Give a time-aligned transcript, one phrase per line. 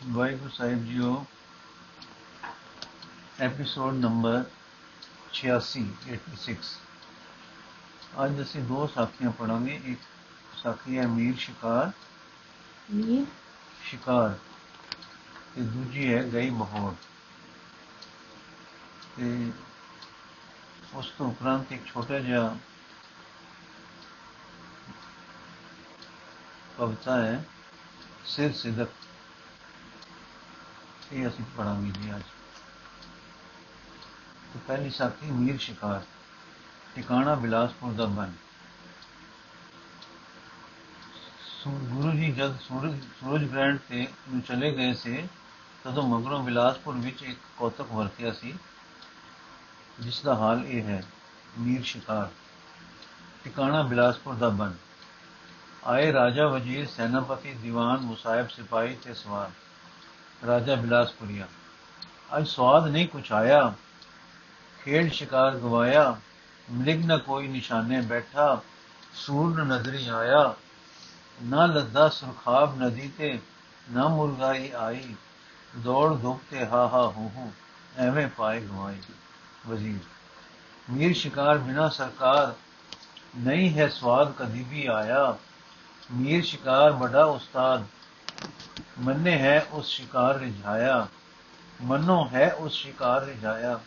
[0.00, 1.24] ਵਾਹਿਗੁਰੂ ਸਾਹਿਬ ਜੀਓ
[3.40, 4.44] episode number
[5.32, 6.54] 86 86
[8.24, 10.04] ਅੱਜ ਅਸੀਂ ਦੋ ਸਾਖੀਆਂ ਪੜਾਂਗੇ ਇੱਕ
[10.56, 11.90] ਸਾਖੀ ਹੈ ਮੀਰ ਸ਼ਿਕਾਰ
[12.90, 13.24] ਮੀਰ
[13.82, 14.38] ਸ਼ਿਕਾਰ
[15.54, 16.94] ਤੇ ਦੂਜੀ ਹੈ ਗਈ ਬਹੋਰ
[19.16, 19.32] ਤੇ
[20.94, 22.56] ਉਸ ਤੋਂ ਉਪਰੰਤ ਇੱਕ ਛੋਟਾ ਜਿਹਾ
[26.78, 27.44] ਕਵਿਤਾ ਹੈ
[28.26, 29.07] ਸਿਰ ਸਿਦਕ
[31.12, 32.22] ਇਹ ਅਸੀਂ ਪੜਾਂਗੇ ਜੀ ਅੱਜ।
[34.52, 36.02] ਤੇ ਪਹਿਲੀ ਸਾਖੀ ਮੀਰ ਸ਼ਿਕਾਰ,
[36.94, 38.32] ਟਿਕਾਣਾ ਬਿਲਾਸਪੁਰ ਦਾ ਬਨ।
[41.68, 45.28] ਗੁਰੂ ਜੀ ਜਦ ਸੂਰਜ ਸੂਰਜ ਗ੍ਰਹਿਣ ਤੇ ਨੂੰ ਚਲੇ ਗਏ ਸੀ,
[45.84, 48.54] ਤਦੋਂ ਮਗਰੋਂ ਬਿਲਾਸਪੁਰ ਵਿੱਚ ਇੱਕ ਕੌਤਕ ਵਰਤਿਆ ਸੀ,
[50.00, 51.02] ਜਿਸ ਦਾ ਹਾਲ ਇਹ ਹੈ,
[51.58, 52.28] ਮੀਰ ਸ਼ਿਕਾਰ।
[53.44, 54.72] ਟਿਕਾਣਾ ਬਿਲਾਸਪੁਰ ਦਾ ਬਨ।
[55.84, 59.50] ਆਏ ਰਾਜਾ ਵਜ਼ੀਰ ਸੈਨਾਪਤੀ ਦੀਵਾਨ ਮੁਸਾਇਬ ਸਿਪਾਹੀ ਤੇ ਸਵਾਰ।
[60.46, 61.46] ਰਾਜਾ ਬਿਲਾਸਪੁਰੀਆ
[62.36, 63.74] ਅੱਜ ਸਵਾਦ ਨਹੀਂ ਕੁਛ ਆਇਆ
[64.78, 66.16] ਖੇਡ ਸ਼ਿਕਾਰ ਗਵਾਇਆ
[66.68, 68.60] ਮ੍ਰਿਗ ਨ ਕੋਈ ਨਿਸ਼ਾਨੇ ਬੈਠਾ
[69.14, 70.54] ਸੂਰ ਨਜ਼ਰੀ ਆਇਆ
[71.42, 73.38] ਨਾ ਲੱਦਾ ਸੁਰਖਾਬ ਨਦੀ ਤੇ
[73.90, 75.14] ਨਾ ਮੁਰਗਾਈ ਆਈ
[75.78, 77.50] ਦੌੜ ਧੁੱਪ ਤੇ ਹਾ ਹਾ ਹੂ ਹੂ
[77.98, 79.00] ਐਵੇਂ ਪਾਏ ਗਵਾਈ
[79.68, 79.98] ਵਜ਼ੀਰ
[80.88, 82.54] ਮੀਰ ਸ਼ਿਕਾਰ ਬਿਨਾ ਸਰਕਾਰ
[83.38, 85.36] ਨਹੀਂ ਹੈ ਸਵਾਦ ਕਦੀ ਵੀ ਆਇਆ
[86.12, 87.84] ਮੀਰ ਸ਼ਿਕਾਰ ਬੜਾ ਉਸਤਾਦ
[89.00, 91.06] ਮੰਨੇ ਹੈ ਉਸ ਸ਼ਿਕਾਰ ਰਿਝਾਇਆ,
[91.82, 93.80] ਮਨੋ ਹੈ ਉਸ ਸ਼ਿਕਾਰ ਰਿਝਾਇਆ।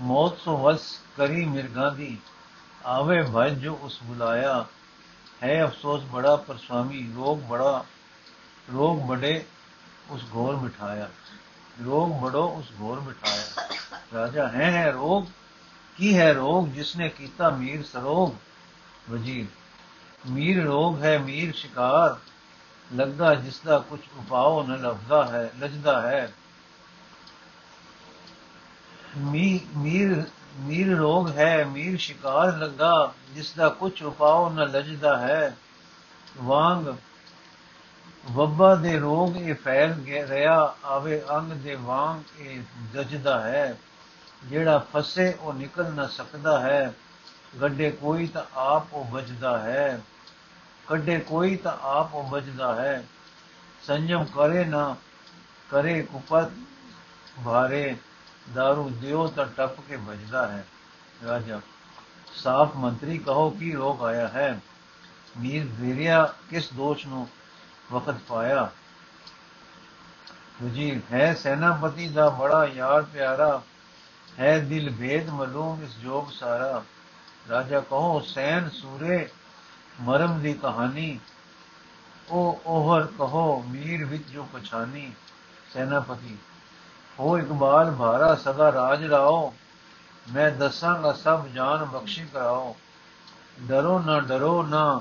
[0.00, 2.18] ਮੌਤ ਸੋ ਵਸ ਕਰੀ ਮਿਰਗਾ ਦੀ,
[2.86, 4.66] ਆਵੇ ਭਜ ਜੋ ਉਸ ਬੁਲਾਇਆ।
[5.42, 7.84] ਹੈ ਅਫਸੋਸ ਬੜਾ ਪਰ ਸੁਆਮੀ ਰੋਗ ਬੜਾ,
[8.72, 9.44] ਰੋਗ ਬੜੇ
[10.10, 11.08] ਉਸ ਘੋਰ ਮਿਠਾਇਆ।
[11.84, 13.68] ਰੋਗ ਬੜੋ ਉਸ ਘੋਰ ਮਿਠਾਇਆ।
[14.14, 15.24] ਰਾਜਾ, ਹੈ ਹੈ ਰੋਗ?
[15.98, 16.68] ਕੀ ਹੈ ਰੋਗ?
[16.68, 18.32] ਜਿਸਨੇ ਕੀਤਾ ਮੀਰ ਸਰੋਗ?
[19.10, 19.46] ਵਜ਼ੀਰ,
[20.30, 22.31] ਮੀਰ ਰੋਗ ਹੈ ਮੀਰ ਸ਼ਿਕਾਰ।
[22.94, 26.32] ਲੱਗਾ ਜਿਸ ਦਾ ਕੁਝ ਉਪਾਅ ਨ ਲੱਭਦਾ ਹੈ, ਲਜਦਾ ਹੈ।
[29.76, 30.24] ਮੀਰ
[30.56, 35.56] ਮੀਰ ਰੋਗ ਹੈ, ਮੀਰ ਸ਼ਿਕਾਰ ਲੱਗਾ, ਜਿਸ ਦਾ ਕੁਝ ਉਪਾਅ ਨ ਲਜਦਾ ਹੈ।
[36.38, 36.94] ਵਾਂਗ
[38.30, 39.94] ਵੱਬਾ ਦੇ ਰੋਗ ਇਹ ਫੈਲ
[40.28, 42.60] ਰਿਹਾ, ਆਵੇ ਅੰਗ ਦੇ ਵਾਂਗ ਇਹ
[42.92, 43.76] ਜਜਦਾ ਹੈ।
[44.44, 46.92] ਜਿਹੜਾ ਫਸੇ ਉਹ ਨਿਕਲ ਨਾ ਸਕਦਾ ਹੈ,
[47.60, 50.00] ਗੱਡੇ ਕੋਈ ਤਾਂ ਆਪ ਉਹ ਬਚਦਾ ਹੈ।
[50.92, 53.06] ਕੱਢੇ ਕੋਈ ਤਾਂ ਆਪ ਉਹ ਬਚਦਾ ਹੈ।
[53.82, 54.96] ਸੰਜਮ ਕਰੇ ਨਾ,
[55.70, 56.48] ਕਰੇ ਕੁਪਤ
[57.44, 57.96] ਭਾਰੇ,
[58.56, 60.66] दारू ਦਿਓ ਤਾਂ ਟੱਪ ਕੇ ਬਚਦਾ ਹੈ।
[61.26, 61.60] ਰਾਜਾ,
[62.34, 64.60] ਸਾਫ਼ ਮੰਤਰੀ ਕਹੋ ਕੀ ਰੋਗ ਆਇਆ ਹੈ?
[65.38, 67.28] ਮੀਰ ਵੀਰਿਆ ਕਿਸ ਦੋਸ਼ ਨੂੰ
[67.92, 68.70] ਵਕਤ ਪਾਇਆ?
[70.62, 73.62] ਵਜ਼ੀਰ, ਹੈ ਸੈਨਾਪਤੀ ਦਾ ਬੜਾ ਯਾਰ ਪਿਆਰਾ,
[74.38, 76.84] ਹੈ ਦਿਲ ਭੇਦ ਮਲੂਮ ਇਸ ਜੋਗ ਸਾਰਾ।
[77.50, 79.28] ਰਾਜਾ ਕਹੋ, ਸੈਨ ਸੂਰੇ
[80.00, 81.20] ਮਰਮ ਦੀ ਕਹਾਣੀ।
[82.28, 85.12] ਉਹ ਉਹਰ ਕਹੋ, ਮੀਰ ਵਿੱਚ ਜੋ ਪਛਾਨੀ
[85.74, 86.36] ਸੈਨਾਪਤੀ।
[87.18, 89.54] ਹੋ ਇਕਬਾਲ, ਭਾਰਾ ਸਦਾ ਰਾਜ ਰਾਓ
[90.32, 92.76] ਮੈਂ ਦੱਸਾਂਗਾ ਸਭ ਜਾਨ ਬਖਸ਼ੀ ਕਰਾਓ।
[93.60, 95.00] ਡਰੋ ਨਾ ਡਰੋ ਨਾ।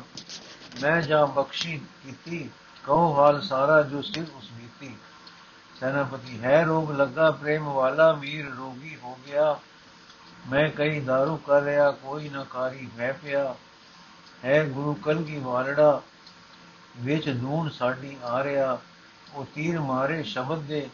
[0.81, 2.49] ਮੈਂ ਜਾਂ ਬਖਸ਼ੀ ਕੀਤੀ।
[2.83, 4.95] ਕਹੋ ਹਾਲ ਸਾਰਾ ਜੋ ਸਿਰ ਉਸ ਬੀਤੀ।
[5.79, 9.59] ਸੈਨਾਪਤੀ, ਹੈ ਰੋਗ ਲੱਗਾ, ਪ੍ਰੇਮ ਵਾਲਾ ਮੀਰ ਰੋਗੀ ਹੋ ਗਿਆ।
[10.49, 13.55] ਮੈਂ ਕਈ दारू ਕਰ ਰਿਹਾ, ਕੋਈ ਨਾ ਕਾਰੀ ਹੈ ਪਿਆ।
[14.45, 16.01] ਹੈ ਗੁਰੂ ਕਲਗੀ ਵਾਲੜਾ
[16.97, 18.79] ਵਿੱਚ ਨੂਨ ਸਾਡੀ ਆ ਰਿਹਾ
[19.33, 20.89] ਉਹ ਤੀਰ ਮਾਰੇ ਸ਼ਬਦ ਦੇ,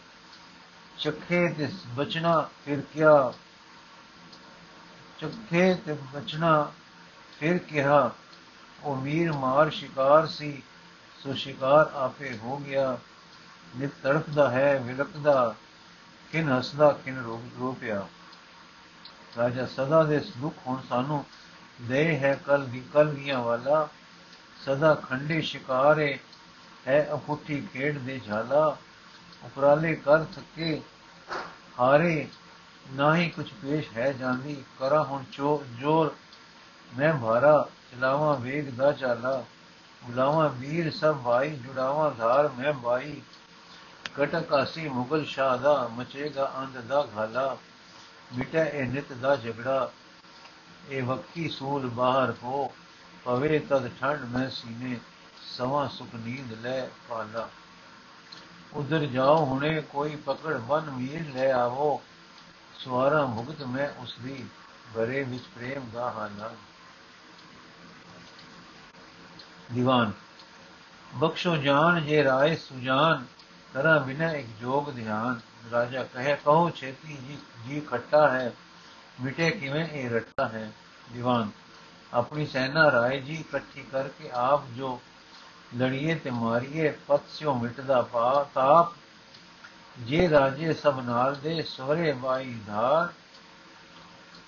[0.98, 3.34] ਚੱਖੇ ਤੇ ਬਚਣਾ ਫਿਰ ਕਿਆ?
[5.20, 6.72] ਚੱਖੇ ਤੇ ਬਚਣਾ
[7.40, 8.12] ਫਿਰ ਕਿਹਾ?
[8.84, 10.64] ਉਹ ਮੀਰ ਮਾਰ ਸ਼ਿਕਾਰ ਸੀ,
[11.24, 12.98] ਸੋ ਸ਼ਿਕਾਰ ਆਪੇ ਹੋ ਗਿਆ।
[13.78, 15.56] ਨਿਤ ਤੜਫਦਾ ਹੈ, ਵਿਲਕਦਾ,
[16.32, 18.08] ਕਿਨ ਹਸਦਾ, ਕਿਨ ਰੋਪਿਆ
[19.38, 21.26] ਰਾਜਾ ਸਦਾ ਦੇ ਦੁੱਖ ਹੁਣ ਸਾਨੂੰ
[21.82, 23.88] ਦੇ ਹੈ, ਕਲ ਦੀ, ਕਲ ਵਾਲਾ,
[24.66, 26.20] ਸਦਾ ਖੰਡੇ ਸ਼ਿਕਾਰੇ
[26.88, 28.78] ਹੈ ਅਪੁੱਠੀ ਖੇਡ ਦੇ ਝਾਲਾ,
[29.46, 30.82] ਉਪਰਾਲੇ ਕਰ ਥਕੇ
[31.80, 32.28] ਹਾਰੇ,
[32.94, 36.16] ਨਾਹੀ ਕੁਛ ਪੇਸ਼ ਹੈ ਜਾਂਦੀ, ਕਰਾ ਹੁਣ ਚੋ, ਜੋਰ,
[36.98, 39.44] ਮੈਂ ਭਾਰਾ, ਚਲਾਵਾਂ ਵੇਗ ਦਾ ਚਾਲਾ
[40.04, 43.22] ਬੁਲਾਵਾਂ ਵੀਰ ਸਭ ਭਾਈ, ਜੁੜਾਵਾਂ ਧਾਰ ਮੈਂ ਭਾਈ
[44.16, 47.58] ਕਟਕਾਸੀ ਮੁਗਲ ਸ਼ਾਹ ਦਾ, ਮਚੇਗਾ ਅੰਧ ਦਾ ਘਾਲਾ,
[48.38, 49.92] ਮਿਟੇ ਇਹ ਨਿਤ ਦਾ ਝਗੜਾ
[50.90, 52.72] ਇਹ ਵਕਤੀ ਸੂਲ ਬਾਹਰ ਹੋ
[53.26, 55.00] ਪਵੇ ਤਦ ਠੰਡ ਮੈਂ ਸੀਨੇ
[55.42, 57.50] ਸਵਾ ਸੁਖ ਨੀਂਦ ਲੈ ਪਾਲਾ।
[58.74, 62.02] ਉਧਰ ਜਾਓ ਹੁਣੇ, ਕੋਈ ਪਕੜ ਬਨ ਮੀਰ ਲੈ ਆਵੋ।
[62.80, 64.46] ਸਵਾਰਾ ਭੁਗਤ ਮੈਂ ਉਸ ਦੀ,
[64.94, 66.52] ਬਰੇ ਵਿੱਚ ਪ੍ਰੇਮ ਦਾ ਹਾਲਾ।
[69.74, 70.12] ਦੀਵਾਨ,
[71.16, 73.26] ਬਖਸ਼ੋ ਜਾਨ ਜੇ ਰਾਏ ਸੁਜਾਨ,
[73.74, 75.40] ਕਰਾਂ ਬਿਨਾ ਇੱਕ ਜੋਗ ਧਿਆਨ।
[75.72, 78.54] ਰਾਜਾ ਕਹੇ, ਕਹੋ ਛੇਤੀ ਜੀ ਜੀ ਖੱਟਾ ਹੈ
[79.22, 80.72] ਮਿਟੇ ਕਿਵੇਂ ਇਹ ਰੱਟਾ ਹੈ
[81.14, 81.50] ਦੀਵਾਨ?
[82.14, 85.02] ਆਪਣੀ ਸੈਨਾ ਰਾਏ ਜੀ ਇਕੱਠੀ ਕਰਕੇ ਆਪ ਜੋ
[85.78, 88.94] ਲੜੀਏ ਤੇ ਮਾਰੀਏ ਪਤ ਸਿਓ ਮਿਟਦਾ ਪਾ ਤਾਪ।
[90.00, 93.14] ਜੇ ਰਾਜੇ ਸਭ ਨਾਲ ਦੇ ਸਵਰੇ ਬਾਈ ਧਾਰ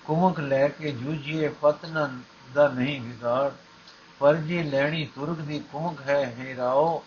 [0.04, 2.22] ਕੁਮਕ ਲੈ ਕੇ ਜੂਝੀਏ, ਪਤਨ
[2.54, 3.50] ਦਾ ਨਹੀਂ ਵਿਗਾੜ।
[4.18, 7.04] ਪਰ ਜੇ ਲੈਣੀ ਤੁਰਕ ਦੀ ਕੁਮਕ ਹੈ ਹੈ ਰਾਓ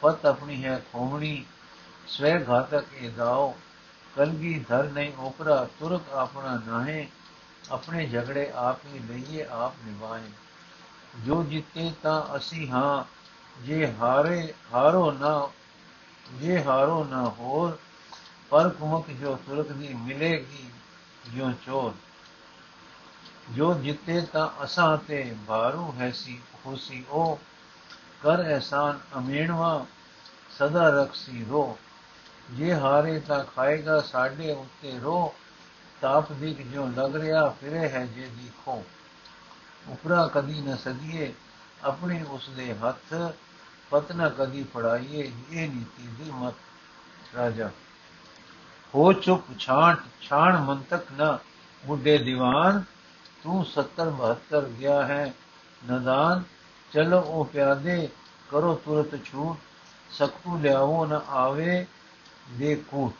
[0.00, 1.44] ਪਤ ਆਪਣੀ ਹੈ ਖੋਮਣੀ,
[2.06, 3.54] ਸਵੈ ਘਾਤਕ ਇਹ ਦਾਓ।
[4.18, 7.08] ਕਲਗੀ ਧਰ ਨਹੀਂ ਓਪਰਾ ਤੁਰਕ ਆਪਣਾ ਨਾਹੇ,
[7.70, 10.22] ਆਪਣੇ ਝਗੜੇ ਆਪ ਹੀ ਲਈਏ, ਆਪ ਨਿਭਾਏ।
[11.26, 13.04] ਜੋ ਜਿੱਤੇ ਤਾਂ ਅਸੀਂ ਹਾਂ,
[13.62, 15.48] ਜੇ ਹਾਰੇ, ਹਾਰੋ ਨਾ,
[16.32, 17.78] ਜੇ ਹਾਰੋ ਨਾ ਹੋਰ,
[18.50, 20.70] ਪਰ ਕੁਮਕ ਜੋ ਤੁਰਕ ਦੀ ਮਿਲੇਗੀ,
[21.26, 21.94] ਜਿਉ ਚੋਰ।
[23.50, 27.40] ਜੋ ਜਿੱਤੇ ਤਾਂ ਅਸਾਂ ਤੇ ਭਾਰੂ ਹੈਸੀ ਹੋਸੀ ਉਹ
[28.22, 29.86] ਕਰ ਅਹਿਸਾਨ ਅਮੀਣਵਾ,
[30.58, 31.78] ਸਦਾ ਰਖਸੀ ਰੋ
[32.50, 35.34] ਜੇ ਹਾਰੇ ਤਾਂ ਖਾਏਗਾ, ਸਾਡੇ ਉੱਤੇ ਰੋ
[36.00, 38.84] ਤਾਪ ਦੀ ਜੋ ਲੱਗ ਰਿਹਾ, ਫਿਰੇ ਹੈ ਜੇ ਦੇਖੋ
[39.88, 41.34] ਉਪਰਾ ਕਦੀ ਨਾ ਸਦੀਏ,
[41.84, 43.14] ਆਪਣੀ ਉਸ ਦੇ ਹੱਥ
[43.90, 46.54] ਪਤਨਾ ਕਦੀ ਫੜਾਈਏ, ਇਹ ਨੀਤੀ ਦੀ ਮਤ।
[47.36, 47.70] ਰਾਜਾ,
[48.94, 51.38] ਹੋ ਚੁੱਪ ਛਾਂਟ, ਛਾਣ ਮੰਤਕ ਨਾ।
[51.86, 52.82] ਬੁੱਢੇ ਦੀਵਾਨ,
[53.42, 55.34] ਤੂੰ 70 72 ਗਿਆ ਹੈ।
[55.92, 56.42] ਨਦਾਨ,
[56.92, 58.08] ਚਲੋ ਉਹ ਪਿਆਦੇ,
[58.48, 59.58] ਕਰੋ ਤੁਰਤ ਛੂਟ।
[60.12, 61.86] ਸਕੂ ਲਿਆਵੋ ਨਾ ਆਵੇ।
[62.50, 63.14] ਦੇ ਕੂਟ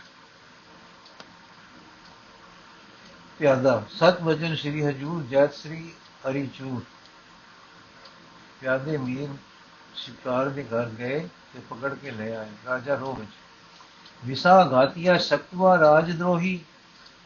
[3.40, 5.92] ਪਿਆਦਾ, ਸਤ ਵਚਨ ਸ੍ਰੀ ਹਜੂਰ ਜੈਤ ਸ੍ਰੀ
[6.28, 6.48] ਹਰੀ
[8.62, 9.28] ਪਿਆਦੇ ਮੀਰ
[9.94, 11.18] ਸ਼ਿਕਾਰ ਦੇ ਘਰ ਗਏ
[11.52, 13.30] ਤੇ ਪਕੜ ਕੇ ਲੈ ਆਏ, ਰਾਜਾ ਰੋ ਵਿੱਚ।
[14.24, 16.60] ਵਿਸਾ ਘਾਤੀਆ ਸ਼ਕਤਵਾ ਰਾਜਦ੍ਰੋਹੀ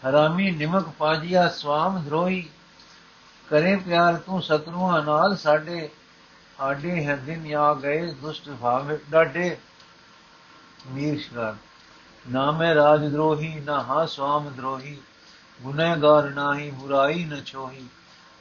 [0.09, 2.49] ਹਰਾਮੀ ਨਿਮਕ ਪਾਜੀਆ ਸਵਾਮ ਦ੍ਰੋਹੀ।
[3.49, 5.89] ਕਰੇ ਪਿਆਰ ਤੂੰ ਸਤਰੂਆਂ ਨਾਲ ਸਾਡੇ,
[6.61, 9.57] ਆਡੇ ਹੈ ਦਿਨ ਆ ਗਏ ਦੁਸ਼ਟ ਭਾਵ ਡਾਡੇ
[10.87, 11.57] ਮੀਰ ਸ਼ਿਕਾਰ
[12.31, 14.99] ਨਾ ਮੈਂ ਰਾਜਦ੍ਰੋਹੀ ਨਾ ਹਾਂ ਸਵਾਮ ਦ੍ਰੋਹੀ।
[15.63, 17.87] ਗੁਨਹਗਾਰ ਨਾਹੀ, ਬੁਰਾਈ ਨ ਛੋਹੀ।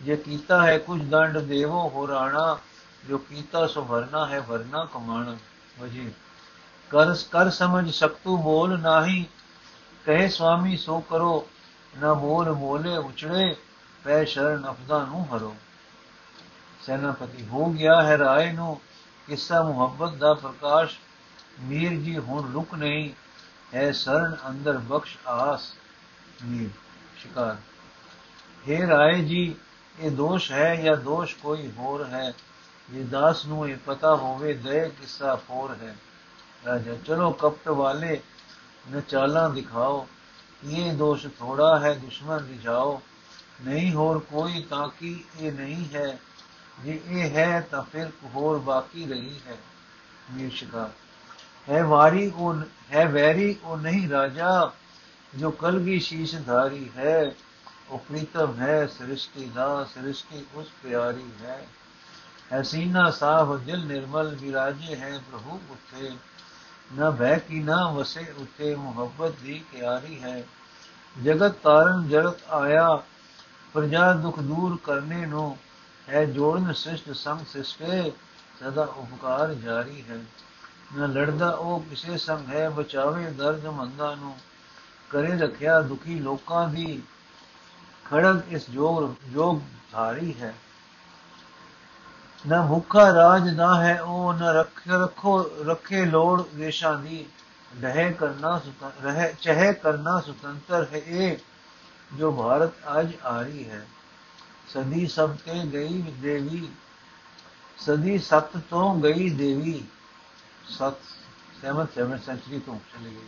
[0.02, 2.58] ਜੇ ਕੀਤਾ ਹੈ ਕੁਝ ਦੰਡ ਦੇਵੋ ਹੋ ਰਾਣਾ,
[3.10, 5.38] ਜੋ ਕੀਤਾ ਸੋ ਭਰਨਾ ਹੈ ਭਰਨਾ ਕਮਾਣਾ
[5.80, 6.12] ਵਜੀ।
[6.90, 9.26] ਕਰ ਕਰ ਸਮਝ ਸਕਤੂ ਬੋਲ ਨਾਹੀ,
[10.06, 11.48] ਕਹੇ ਸੁਆਮੀ ਸੋ ਕਰੋ,
[12.00, 13.56] ਨਾ ਬੋਲ ਬੋਲੇ ਉਚੜੇ,
[14.04, 15.56] ਪੈ ਸ਼ਰਨ ਅਫਦਾ ਨੂੰ ਹਰੋ।
[16.86, 18.82] ਸੈਨਾਪਤੀ, ਹੋ ਗਿਆ ਹੈ ਰਾਏ ਨੂੰ
[19.28, 20.98] ਕਿੱਸਾ ਮੁਹੱਬਤ ਦਾ ਪ੍ਰਕਾਸ਼,
[21.60, 23.10] ਮੀਰ ਜੀ ਹੁਣ ਰੁਕ ਨਹੀਂ।
[23.76, 25.72] ਹੈ ਸ਼ਰਨ ਅੰਦਰ ਬਖਸ਼ ਆਸ
[26.46, 26.70] ਮੀਰ
[27.18, 27.58] ਸ਼ਿਕਾਰ
[28.66, 29.56] ਹੈ ਰਾਏ ਜੀ
[29.98, 32.34] ਇਹ ਦੋਸ਼ ਹੈ ਜਾਂ ਦੋਸ਼ ਕੋਈ ਹੋਰ ਹੈ
[32.90, 35.96] ਜੇ ਦਾਸ ਨੂੰ ਇਹ ਪਤਾ ਹੋਵੇ ਦੇ ਕਿੱਸਾ ਹੋਰ ਹੈ
[36.66, 38.20] ਰਾਜਾ ਚਲੋ ਕਪਟ ਵਾਲੇ
[38.96, 40.08] ਨਚਾਲਾਂ ਦਿਖਾਓ
[40.64, 43.02] ਇਹ ਦੋਸ਼ ਥੋੜਾ ਹੈ ਦੁਸ਼ਮਣ ਰਿਝਾਓ
[43.62, 46.18] ਨਹੀਂ ਹੋਰ ਕੋਈ ਤਾਂ ਕਿ ਇਹ ਨਹੀਂ ਹੈ
[46.84, 49.58] ਜੇ ਇਹ ਹੈ ਤਾਂ ਫਿਰ ਹੋਰ ਬਾਕੀ ਰਹੀ ਹੈ
[50.32, 50.90] ਮੀਰ ਸ਼ਿਕਾਰ
[51.70, 52.56] ਹੈ ਵਾਰੀ ਉਹ
[52.94, 54.72] ਹੈ ਵੈਰੀ ਉਹ ਨਹੀਂ ਰਾਜਾ,
[55.36, 57.32] ਜੋ ਕਲਗੀ ਸ਼ੀਸ਼ਧਾਰੀ ਹੈ,
[57.90, 61.68] ਉਹ ਪ੍ਰੀਤਮ ਹੈ ਸ੍ਰਿਸ਼ਟੀ ਦਾ ਸ੍ਰਿਸ਼ਟੀ ਉਸ ਪਿਆਰੀ ਹੈ।
[62.62, 66.18] ਹਸੀਨਾ ਸਾਹ ਦਿਲ ਨਿਰਮਲ, ਵਿਰਾਜੇ ਹੈ ਪ੍ਰਭੂ ਉਥੇ।
[66.94, 70.44] ਨਾ ਭੈ ਕੀ ਨਾ ਵਸੇ ਉਤੇ ਮੁਹੱਬਤ ਦੀ ਕਿਆਰੀ ਹੈ।
[71.24, 73.04] ਜਗਤ ਤਾਰਨ ਜਗਤ ਆਇਆ,
[73.74, 75.58] ਪ੍ਰਜਾ ਦੁਖ ਦੂਰ ਕਰਨੇ ਨੂੰ।
[76.10, 78.12] ਹੈ ਜੋੜਨ ਸ੍ਰਿਸ਼ਟ ਸੰਗ ਸਿਸਟੇ,
[78.60, 80.20] ਸਦਾ ਉਪਕਾਰ ਜਾਰੀ ਹੈ।
[80.92, 84.36] ਨਾ ਲੜਦਾ ਉਹ ਕਿਸੇ ਸੰਗ ਹੈ ਬਚਾਵੇ ਦਰਦ ਮੰਦਾ ਨੂੰ
[85.12, 87.02] ਕਰੇ ਰੱਖਿਆ ਦੁਖੀ ਲੋਕਾਂ ਦੀ
[88.06, 89.60] ਖੜਕ ਇਸ ਜੋਗ ਜੋਗ
[89.92, 90.54] ਧਾਰੀ ਹੈ
[92.46, 97.26] ਨਾ ਭੁੱਖਾ ਰਾਜ ਨਾ ਹੈ ਉਹ ਨਾ ਰੱਖ ਰੱਖੋ ਰੱਖੇ ਲੋੜ ਦੇਸ਼ਾਂ ਦੀ
[97.72, 98.60] ਰਹਿ ਕਰਨਾ
[99.04, 101.38] ਰਹਿ ਚਹਿ ਕਰਨਾ ਸੁਤੰਤਰ ਹੈ ਇਹ
[102.12, 103.86] ਜੋ ਭਾਰਤ ਅੱਜ ਆ ਰਹੀ ਹੈ
[104.68, 106.68] ਸਦੀ ਸਭ ਤੇ ਗਈ ਦੇਵੀ
[107.80, 109.84] ਸਦੀ ਸਤ ਤੋਂ ਗਈ ਦੇਵੀ
[110.72, 110.94] ਸਤ
[111.62, 113.28] ਸਹਿਮਤ ਸਹਿਮਤ ਸੈਂਚਰੀ ਤੋਂ ਚਲੀ ਗਈ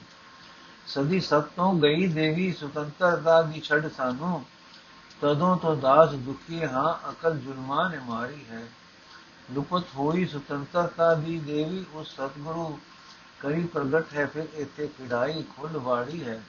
[0.88, 4.45] ਸਦੀ ਸਤ ਤੋਂ ਗਈ ਦੇਵੀ ਸੁਤੰਤਰਤਾ ਦੀ ਛੜ ਸਾਨੂੰ।
[5.21, 8.67] ਤਦੋਂ ਤੋਂ ਦਾਸ ਦੁਖੀ ਹਾਂ, ਅਕਲ ਜ਼ੁਲਮਾਂ ਨੇ ਮਾਰੀ ਹੈ।
[9.51, 12.79] ਲੁਪਤ ਹੋਈ ਸੁਤੰਤਰਤਾ ਦੀ ਦੇਵੀ ਉਸ ਸਤਿਗੁਰੂ
[13.39, 16.41] ਕਰੀ ਪ੍ਰਗਟ ਹੈ, ਫਿਰ ਇੱਥੇ ਕਿੜਾਈ ਖੁੱਲ ਵਾੜੀ ਹੈ।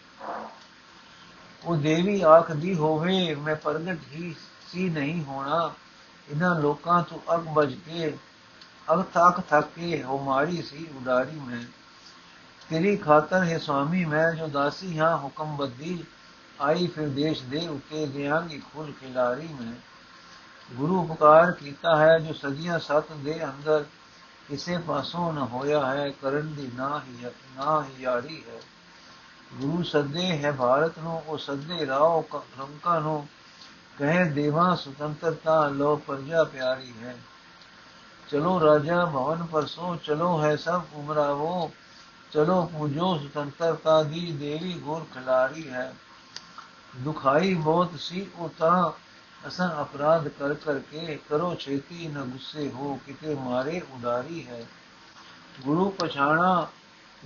[1.65, 4.35] ਉਹ ਦੇਵੀ ਆਖਦੀ ਹੋਵੇ, ਮੈਂ ਪ੍ਰਗਟ ਹੀ
[4.69, 5.73] ਸੀ, ਨਹੀਂ ਹੋਣਾ।
[6.31, 8.17] ਇਹਨਾਂ ਲੋਕਾਂ ਤੋਂ ਅਗ ਬਜ ਕੇ
[8.93, 10.19] ਅਗ ਥਕ ਥਕ ਕੇ ਹੋ
[10.63, 11.65] ਸੀ, ਉਡਾਰੀ ਮੈਂ।
[12.71, 16.05] ਤੇਰੀ ਖਾਤਰ ਹੈ ਸੁਆਮੀ ਮੈਂ ਜੋ ਦਾਸੀ ਹਾਂ, ਹੁਕਮ ਬੱਦੀ
[16.61, 19.73] ਆਈ ਫਿਰ ਦੇਸ਼ ਦੇ ਉਤੇ ਗਿਆਂਗੀ ਖੁੱਲ ਖਿਲਾਰੀ ਮੈਂ।
[20.73, 23.85] ਗੁਰੂ ਉਪਕਾਰ ਕੀਤਾ ਹੈ, ਜੋ ਸਦੀਆਂ ਸਤ ਦੇ ਅੰਦਰ
[24.49, 27.27] ਕਿਸੇ ਪਾਸੋਂ ਨਾ ਹੋਇਆ ਹੈ, ਕਰਨ ਦੀ ਨਾ ਹੀ
[27.57, 28.61] ਨਾ ਹੀ ਯਾਰੀ ਹੈ।
[29.55, 33.29] ਗੁਰੂ ਸੱਦੇ ਹੈ ਭਾਰਤ ਨੂੰ, ਉਹ ਸੱਦੇ ਰਾਓ ਲੰਕਾ ਨੂੰ।
[33.99, 37.17] ਕਹੇ ਦੇਵਾ ਸੁਤੰਤਰਤਾ, ਲੋ ਪਰਜਾ ਪਿਆਰੀ ਹੈ।
[38.29, 41.71] ਚਲੋ ਰਾਜਾ ਭਵਨ ਪਰਸੋ, ਚਲੋ ਹੈ ਸਭ ਉਮਰਾਵੋ,
[42.33, 45.95] ਚਲੋ ਪੂਜੋ ਸੁਤੰਤਰਤਾ ਦੀ ਦੇਵੀ ਗੁਰ ਖਿਲਾਰੀ ਹੈ।
[46.97, 48.93] ਦੁਖਾਈ ਬਹੁਤ ਸੀ, ਉਹ ਤਾਂ
[49.49, 54.67] ਅਸਾਂ ਅਪਰਾਧ ਕਰ ਕਰਕੇ ਕਰੋ ਛੇਤੀ ਨਾ ਗੁੱਸੇ ਹੋ, ਕਿਤੇ ਮਾਰੇ ਉਡਾਰੀ ਹੈ।
[55.61, 56.67] ਗੁਰੂ ਪਛਾਣਾ,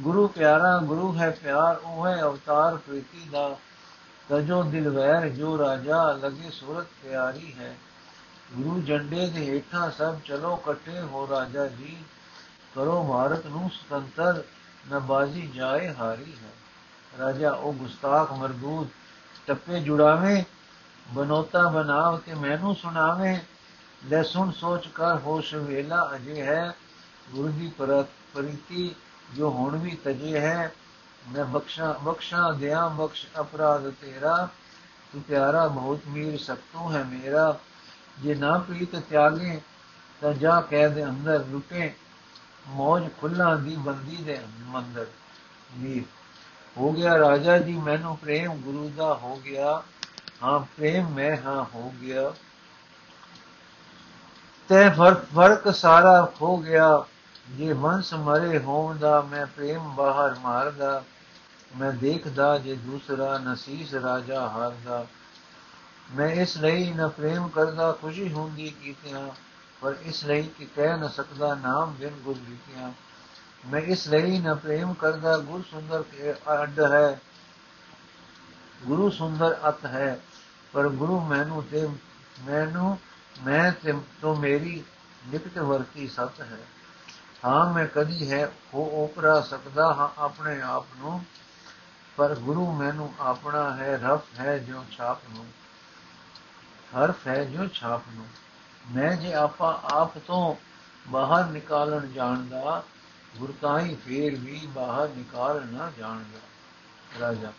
[0.00, 3.57] ਗੁਰੂ ਪਿਆਰਾ, ਗੁਰੂ ਹੈ ਪਿਆਰ, ਉਹ ਹੈ ਅਵਤਾਰ ਪ੍ਰੀਤੀ ਦਾ।
[4.28, 7.76] ਤਜੋ ਦਿਲ ਵੈਰ ਜੋ ਰਾਜਾ, ਲਗੇ ਸੂਰਤ ਪਿਆਰੀ ਹੈ।
[8.52, 11.97] ਗੁਰੂ ਜੰਡੇ ਦੇ ਹੇਠਾਂ ਸਭ ਚਲੋ ਇਕੱਠੇ ਹੋ ਰਾਜਾ ਜੀ,
[12.75, 14.43] ਕਰੋ ਭਾਰਤ ਨੂੰ ਸੁਤੰਤਰ
[14.90, 16.50] ਨਾ ਬਾਜੀ ਜਾਏ ਹਾਰੀ ਹੈ।
[17.19, 18.88] ਰਾਜਾ ਉਹ ਗੁਸਤਾਖ ਮਰਦੂਦ
[19.47, 20.45] ਟੱਪੇ ਜੁੜਾਵੇਂ,
[21.09, 23.38] ਬਨੋਤਾ ਬਨਾਵ ਕੇ ਮੈਨੂੰ ਸੁਣਾਵੇਂ,
[24.05, 26.75] ਲੈ ਸੁਣ ਸੋਚ ਕਰ ਹੋਸ਼ ਵੇਲਾ ਅਜੇ ਹੈ।
[27.33, 27.73] ਗੁਰੂ ਦੀ
[28.35, 28.95] ਪ੍ਰੀਤੀ
[29.35, 30.73] ਜੋ ਹੁਣ ਵੀ ਤਜੇ ਹੈ,
[31.28, 34.49] ਮੈਂ ਬਖਸ਼ਾ ਬਖਸ਼ਾ ਦਿਆਂ ਬਖਸ਼ ਅਪਰਾਧ ਤੇਰਾ,
[35.12, 37.59] ਤੂੰ ਪਿਆਰਾ ਬਹੁਤ ਮੀਰ ਸਭ ਤੋਂ ਹੈ ਮੇਰਾ।
[38.22, 39.60] ਜੇ ਨਾ ਪ੍ਰੀਤ ਤਿਆਗੇ
[40.20, 41.94] ਤਾਂ ਜਾ ਕਹਿ ਦੇ ਅੰਦਰ ਲੁਟੇ।
[42.68, 45.06] ਮੌਜ ਖੁੱਲਾ ਦੀ ਬੰਦੀ ਦੇ ਮੰਦਰ।
[45.76, 46.02] ਮੀਰ
[46.76, 49.82] ਹੋ ਗਿਆ ਰਾਜਾ ਜੀ, ਮੈਨੂੰ ਪ੍ਰੇਮ ਗੁਰੂ ਦਾ ਹੋ ਗਿਆ।
[50.42, 52.32] ਹਾਂ, ਪ੍ਰੇਮ ਮੈਂ, ਹਾਂ, ਹੋ ਗਿਆ।
[54.68, 57.04] ਤੇ ਫ਼ਰਕ ਫ਼ਰਕ ਸਾਰਾ ਹੋ ਗਿਆ।
[57.48, 61.04] ਜੇ ਮਨ ਮਰੇ ਹੋਣ ਦਾ ਮੈਂ ਪ੍ਰੇਮ ਬਾਹਰ ਮਾਰਦਾ।
[61.80, 65.06] ਮੈਂ ਦੇਖਦਾ ਜੇ ਦੂਸਰਾ ਨਸੀਸ ਰਾਜਾ ਹਾਰਦਾ।
[66.10, 69.28] ਮੈਂ ਇਸ ਲਈ ਨਾ ਪ੍ਰੇਮ ਕਰਦਾ, ਖੁਸ਼ੀ ਹੁੰਦੀ ਕੀਤਿਆਂ
[69.80, 72.92] ਪਰ ਇਸ ਲਈ ਕਿ ਕਹਿ ਨਾ ਸਕਦਾ ਨਾਮ ਬਿਨ ਗੁਰ ਲਿਖਿਆ
[73.66, 77.20] ਮੈਂ ਇਸ ਲਈ ਨਾ ਪ੍ਰੇਮ ਕਰਦਾ, ਗੁਰ ਸੁੰਦਰ ਕੇ ਅੱਡ ਹੈ।
[78.82, 80.20] ਗੁਰੂ ਸੁੰਦਰ ਅਤ ਹੈ,
[80.72, 81.88] ਪਰ ਗੁਰੂ ਮੈਨੂੰ ਤੇ
[82.40, 82.98] ਮੈਨੂੰ,
[83.46, 84.84] ਮੈਂ ਤੇ ਤੋਂ ਮੇਰੀ
[85.28, 86.58] ਨਿਕਟ ਵਰਤੀ ਸਤ ਹੈ।
[87.44, 91.24] ਹਾਂ, ਮੈਂ ਕਦੀ ਹੈ ਉਹ ਉਪਰਾ ਸਕਦਾ ਹਾਂ ਆਪਣੇ ਆਪ ਨੂੰ,
[92.16, 95.46] ਪਰ ਗੁਰੂ ਮੈਨੂੰ ਆਪਣਾ ਹੈ ਰਫ ਹੈ ਜੋ ਛਾਪ ਨੂੰ।
[96.97, 98.26] ਹਰਫ ਹੈ ਜੋ ਛਾਪ ਨੂੰ
[98.95, 100.54] ਮੈਂ ਜੇ ਆਪਾ ਆਪ ਤੋਂ
[101.09, 102.83] ਬਾਹਰ ਨਿਕਾਲਣ ਜਾਣਦਾ
[103.37, 106.38] ਗੁਰਤਾਈ ਫੇਰ ਵੀ ਬਾਹਰ ਨਿਕਾਲ ਨਾ ਜਾਣਦਾ।
[107.21, 107.52] ਰਾਜਾ,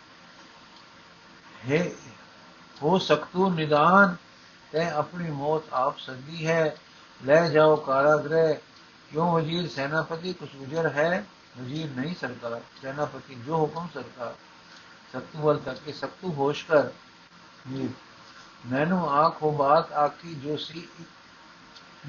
[1.70, 1.92] ਹੈ,
[2.84, 4.16] ਹੋ ਸਕਤੂ ਨਿਦਾਨ,
[4.72, 6.76] ਤੇ ਆਪਣੀ ਮੌਤ ਆਪ ਸੱਦੀ ਹੈ।
[7.26, 8.54] ਲੈ ਜਾਓ ਕਾਰਾਗ੍ਰਹਿ,
[9.12, 11.26] ਕਿਉਂ ਵਜ਼ੀਰ ਸੈਨਾਪਤੀ ਕੁਛ ਗੁਜਰ ਹੈ?
[11.58, 14.36] ਵਜ਼ੀਰ ਨਹੀਂ ਸਰਕਾਰ, ਸੈਨਾਪਤੀ ਜੋ ਹੁਕਮ ਸਰਕਾਰ।
[15.10, 16.90] ਸਤੂ ਵੱਲ ਤੱਕ ਕੇ ਸਤੂ ਹੋਸ਼ ਕਰ।
[18.64, 20.88] ਮੈਨੂੰ ਆਖੋ ਬਾਤ ਆਖੀ ਜੋ ਸੀ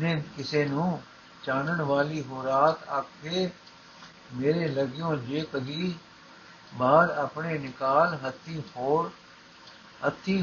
[0.01, 1.01] ਨੇ ਕਿਸੇ ਨੂੰ
[1.43, 3.51] ਚਾਨਣ ਵਾਲੀ ਹੋ ਰਾਤ ਆਖੇ
[4.35, 5.95] ਮੇਰੇ ਲਗਿਓ ਜੇ ਕਦੀ
[6.73, 9.09] ਬਾਹਰ ਆਪਣੇ ਨਿਕਾਲ ਹੱਥੀ ਫੋੜ
[10.07, 10.41] ਹੱਥੀ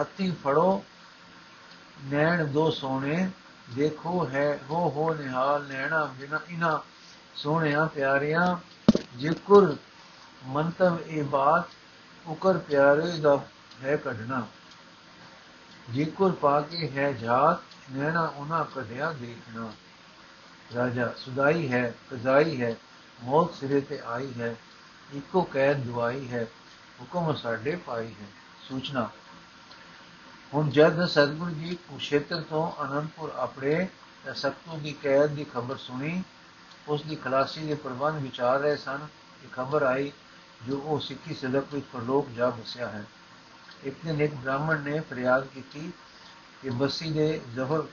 [0.00, 0.82] ਹੱਥੀ ਫੜੋ
[2.04, 3.28] ਨੈਣ ਦੋ ਸੋਨੇ
[3.70, 6.80] ਦੇਖੋ ਹੈ ਹੋ ਹੋ ਨਿਹਾਲ ਨੈਣਾ ਬਿਨਾ ਇਨਾ
[7.34, 8.56] ਸੋਹਣਿਆ ਪਿਆਰਿਆਂ
[9.16, 9.76] ਜਿਕੁਰ
[10.46, 11.68] ਮੰਤਵ ਇਹ ਬਾਤ
[12.26, 13.38] ਉਕਰ ਪਿਆਰੇ ਦਾ
[13.82, 14.46] ਹੈ ਕੱਢਣਾ
[15.90, 17.58] ਜੇਕੁਰ ਪਾ ਕੇ ਹੈ ਜਾਤ,
[17.92, 19.72] ਨੈਣਾ ਉਹਨਾਂ ਕਢਿਆ ਦੇਖਣਾ?
[20.74, 22.76] ਰਾਜਾ, ਸੁਦਾਈ ਹੈ, ਕਜ਼ਾਈ ਹੈ,
[23.22, 24.56] ਮੌਤ ਸਿਰੇ ਤੇ ਆਈ ਹੈ,
[25.14, 26.46] ਇੱਕੋ ਕੈਦ ਦੁਆਈ ਹੈ,
[27.00, 28.26] ਹੁਕਮ ਸਾਡੇ ਪਾਈ ਹੈ।
[28.68, 29.10] ਸੂਚਨਾ।
[30.54, 33.88] ਹੁਣ ਜਦ ਸਤਗੁਰ ਜੀ ਕੁਸ਼ੇਤਰ ਤੋਂ ਅਨੰਦਪੁਰ ਆਪਣੇ
[34.34, 36.22] ਸਤਗੁਰ ਦੀ ਕੈਦ ਦੀ ਖਬਰ ਸੁਣੀ,
[36.88, 38.98] ਉਸ ਦੀ ਖਲਾਸੀ ਦੇ ਪ੍ਰਬੰਧ ਵਿਚਾਰ ਰਹੇ ਸਨ
[39.42, 40.12] ਕਿ ਖਬਰ ਆਈ
[40.68, 43.04] ਜੋ ਉਹ ਸਿੱਖੀ ਸਦਕ ਵਿੱਚ ਪ੍ਰਲੋਕ ਜਾ ਵਸਿਆ ਹੈ।
[43.84, 45.92] ਇੱਕ ਦਿਨ ਇੱਕ ਬ੍ਰਾਹਮਣ ਨੇ ਫਰਿਆਦ ਕੀਤੀ
[46.62, 47.86] ਕਿ ਬਸੀ ਦੇ ਜ਼ਫਰ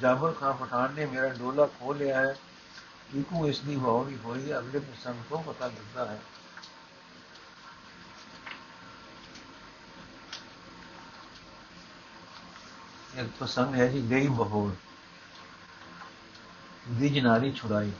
[0.00, 2.36] ਜਾਬਰ ਖਾਨ ਪਠਾਨ ਨੇ ਮੇਰਾ ਡੋਲਾ ਖੋ ਲਿਆ ਹੈ
[3.12, 6.20] ਕਿਉਂ ਇਸ ਦੀ ਵਾਹੀ ਹੋਈ ਅਗਲੇ ਪ੍ਰਸੰਗ ਤੋਂ ਪਤਾ ਲੱਗਦਾ ਹੈ
[13.18, 14.72] ਇੱਕ ਪ੍ਰਸੰਗ ਹੈ ਜੀ ਗਈ ਬਹੋੜ
[16.88, 17.92] ਦੀ ਜਨਾਰੀ ਛੁੜਾਈ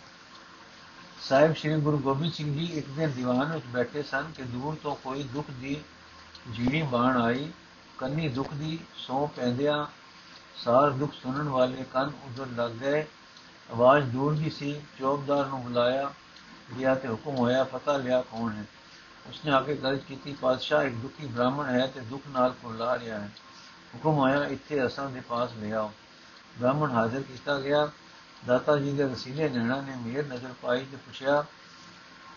[1.21, 4.97] ਸਾਹਿਬ ਸ੍ਰੀ ਗੁਰੂ ਗੋਬਿੰਦ ਸਿੰਘ ਜੀ ਇੱਕ ਦਿਨ ਦੀਵਾਨ ਵਿੱਚ ਬੈਠੇ ਸਨ ਕਿ ਦੂਰ ਤੋਂ
[4.97, 5.81] ਕੋਈ ਦੁੱਖ ਦੀ
[6.53, 7.53] ਜੀਣੀ ਬਾਣ ਆਈ,
[7.99, 9.87] ਕੰਨੀ ਦੁੱਖ ਦੀ ਸੌ ਪੈਂਦਿਆਂ
[10.57, 13.07] ਸਾਰ ਦੁੱਖ ਸੁਣਨ ਵਾਲੇ ਕੰਨ ਉਧਰ ਲੱਗ ਗਏ।
[13.71, 16.15] ਆਵਾਜ਼ ਦੂਰ ਦੀ ਸੀ, ਚੌਕਦਾਰ ਨੂੰ ਬੁਲਾਇਆ।
[16.79, 18.65] ਗਿਆ ਤੇ ਹੁਕਮ ਹੋਇਆ, ਪਤਾ ਲਿਆ ਕੌਣ ਹੈ।
[19.27, 23.21] ਉਸਨੇ ਆ ਕੇ ਗਰਜ ਕੀਤੀ ਪਾਦਸ਼ਾਹ ਇੱਕ ਦੁਖੀ ਬ੍ਰਾਹਮਣ ਹੈ ਤੇ ਦੁੱਖ ਨਾਲ ਕੁਰਲਾ ਰਿਹਾ
[23.21, 23.31] ਹੈ।
[23.95, 25.93] ਹੁਕਮ ਆਇਆ ਇੱਥੇ ਅਸਾਂ ਦੇ ਪਾਸ ਲੈ ਆਓ।
[26.59, 27.91] ਬ੍ਰਾਹਮਣ ਹਾਜ਼ਰ ਕੀਤਾ ਗਿਆ।
[28.47, 31.45] ਦਾਤਾ ਜੀ ਦੇ ਰਸੀਲੇ ਨੈਣਾ ਨੇ ਮੇਰ ਨਜ਼ਰ ਪਾਈ ਤੇ ਪੁੱਛਿਆ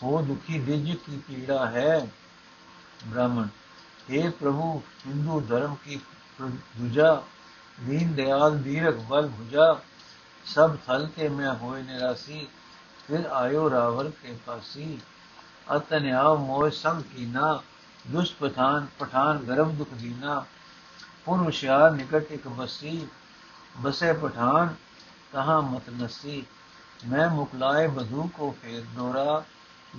[0.04, 2.08] ਉਹ ਦੁਖੀ, ਦਿਜ ਕੀ ਪੀੜਾ ਹੈ?
[3.08, 3.48] ਬ੍ਰਾਹਮਣ
[4.10, 4.72] اے پربھو،
[5.06, 5.98] ہندو دھرم کی
[6.80, 7.12] دجا
[7.88, 9.68] دین دیال دیرک بل بھجا،
[10.46, 12.46] سب تھل کے میں ہوئے نراسی،
[13.06, 14.96] پھر آیو راور کے پاسی
[15.68, 17.48] اتنیاو موج سنگ کینا
[18.14, 20.40] دس پٹھان پٹھان گرم دکھ دینا
[21.24, 22.96] پور ہوشیار نکٹ ایک بسی،
[23.82, 24.68] بسے پٹھان
[25.32, 26.42] کہاں مت نسی،
[27.04, 29.30] میں مکلائے بدھو کو پھیر ڈورا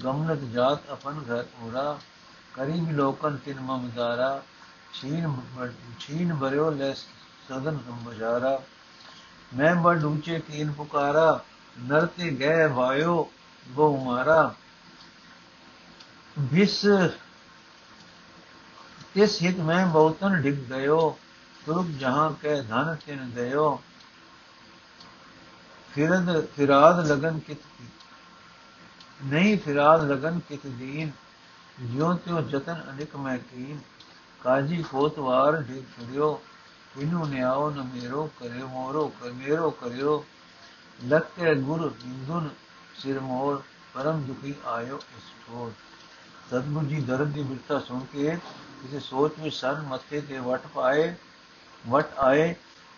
[0.05, 1.93] گمنت جات اپن گھر اورا۔
[2.55, 4.43] ਕਰੀਬ ਲੋਕਨ ਤਿਨ ਮਮਦਾਰਾ
[4.93, 5.35] ਛੀਨ
[5.99, 6.93] ਛੀਨ ਬਰਿਓ ਲੈ
[7.49, 8.61] ਸਦਨ ਸੰਭਜਾਰਾ
[9.53, 11.45] ਮੈਂ ਬੜ ਉੱਚੇ ਕੀਨ ਪੁਕਾਰਾ
[11.77, 13.31] ਨਰਤੇ ਗਏ ਵਾਇਓ
[13.67, 14.55] ਬਹੁ ਮਾਰਾ
[16.37, 16.85] ਵਿਸ
[19.17, 21.17] ਇਸ ਹਿਤ ਮੈਂ ਬਹੁਤਨ ਡਿਗ ਗਇਓ
[21.67, 23.81] ਤੁਰਕ ਜਹਾਂ ਕੈ ਧਨ ਤਿਨ ਦਇਓ
[25.93, 27.63] ਫਿਰਦ ਫਿਰਾਦ ਲਗਨ ਕਿਤ
[29.25, 31.11] ਨਹੀਂ ਫਿਰਾਦ ਲਗਨ ਕਿਤ ਦੀਨ
[31.81, 33.81] ਜਿਉ ਤਿਉ ਜਤਨ ਅਨਿਕ ਮੈਂ ਕੀਨ,
[34.41, 36.43] ਕਾਜੀ ਕੋਤਵਾਰ ਢੇ ਛੁੜਿਓ
[36.99, 40.25] ਇਨੂ ਨਿਆਓ ਨ ਮੇਰੋ ਕਰਿਓ ਮੋਰੋ ਕਰ ਮੇਰੋ ਕਰਿਓ।
[41.09, 42.51] ਲਖੇ ਗੁਰ ਹਿੰਦੁਨ
[42.99, 43.63] ਸਿਰ ਮੋਰ
[43.95, 45.73] ਪਰਮ ਦੁਖੀ ਆਇਓ ਇਸ ਕੋਲ।
[46.51, 48.37] ਸਤਗੁਰ ਜੀ ਦਰਦ ਦੀ ਬਿਰਤਾ ਸੁਣ ਕੇ,
[48.83, 51.15] ਕਿਸੇ ਸੋਚ ਵਿੱਚ ਸਨ ਮੱਥੇ ਤੇ ਵਟ ਪਾਏ,
[51.89, 52.55] ਵਟ ਆਏ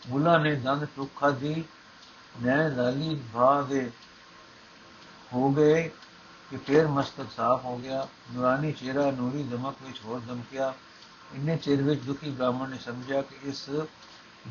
[0.08, 1.64] ਮੁਲਾ ਨੇ ਦੰਦ ਟੁੱਖਾ ਦੀ
[2.42, 3.90] ਨੈ ਲਾਲੀ ਭਾ ਦੇ
[5.32, 5.90] ਹੋ ਗਏ।
[6.50, 10.74] ਕਿ ਫੇਰ ਮਸਤਕ ਸਾਫ਼ ਹੋ ਗਿਆ, ਨੂਰਾਨੀ ਚਿਹਰਾ ਨੂਰੀ ਦਮਕ ਵਿੱਚ ਹੋਰ ਦਮਕਿਆ।
[11.34, 13.70] ਇੰਨੇ ਚਿਰ ਵਿੱਚ ਦੁਖੀ ਬ੍ਰਾਹਮਣ ਨੇ ਸਮਝਿਆ ਕਿ ਇਸ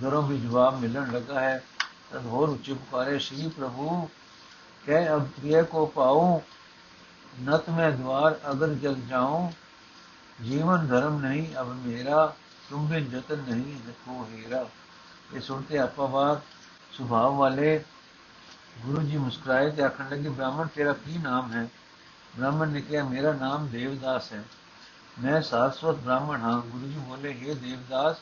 [0.01, 1.63] ਦਰੋਂ ਵੀ ਜਵਾਬ ਮਿਲਣ ਲੱਗਾ ਹੈ।
[2.11, 4.09] ਤਦ ਹੋਰ ਉੱਚੀ ਪੁਕਾਰੇ, ਸ਼੍ਰੀ ਪ੍ਰਭੂ,
[4.85, 6.41] ਕਹਿ ਅਬ ਪ੍ਰਿਯ ਕੋ ਪਾਉ?
[7.43, 9.51] ਨਤ ਮੈਂ ਦਵਾਰ ਅਗਰ ਜਗ ਜਾਉ।
[10.43, 12.35] ਜੀਵਨ ਧਰਮ ਨਹੀਂ ਅਬ ਮੇਰਾ,
[12.69, 14.65] ਤੁਮ ਬਿਨ ਜਤਨ ਨਹੀਂ ਦੇਖੋ ਹੀਰਾ।
[15.33, 16.41] ਇਹ ਸੁਣਤੇ ਆਪਾਵਾਰ
[16.91, 17.83] ਸੁਭਾਵ ਵਾਲੇ
[18.79, 21.67] ਗੁਰੂ ਜੀ ਮੁਸਕਰਾਏ ਤੇ ਆਖਣ ਲੱਗੇ, ਬ੍ਰਾਹਮਣ, ਤੇਰਾ ਕੀ ਨਾਮ ਹੈ?
[22.37, 24.43] ਬ੍ਰਾਹਮਣ ਨੇ ਕਿਹਾ, ਮੇਰਾ ਨਾਮ ਦੇਵਦਾਸ ਹੈ।
[25.23, 28.17] ਮੈਂ ਸਾਰਸਵਤ ਬ੍ਰਾਹਮਣ ਹਾਂ। ਗੁਰੂ ਜੀ ਬੋਲੇ हे ਦੇਵਦਾਸ,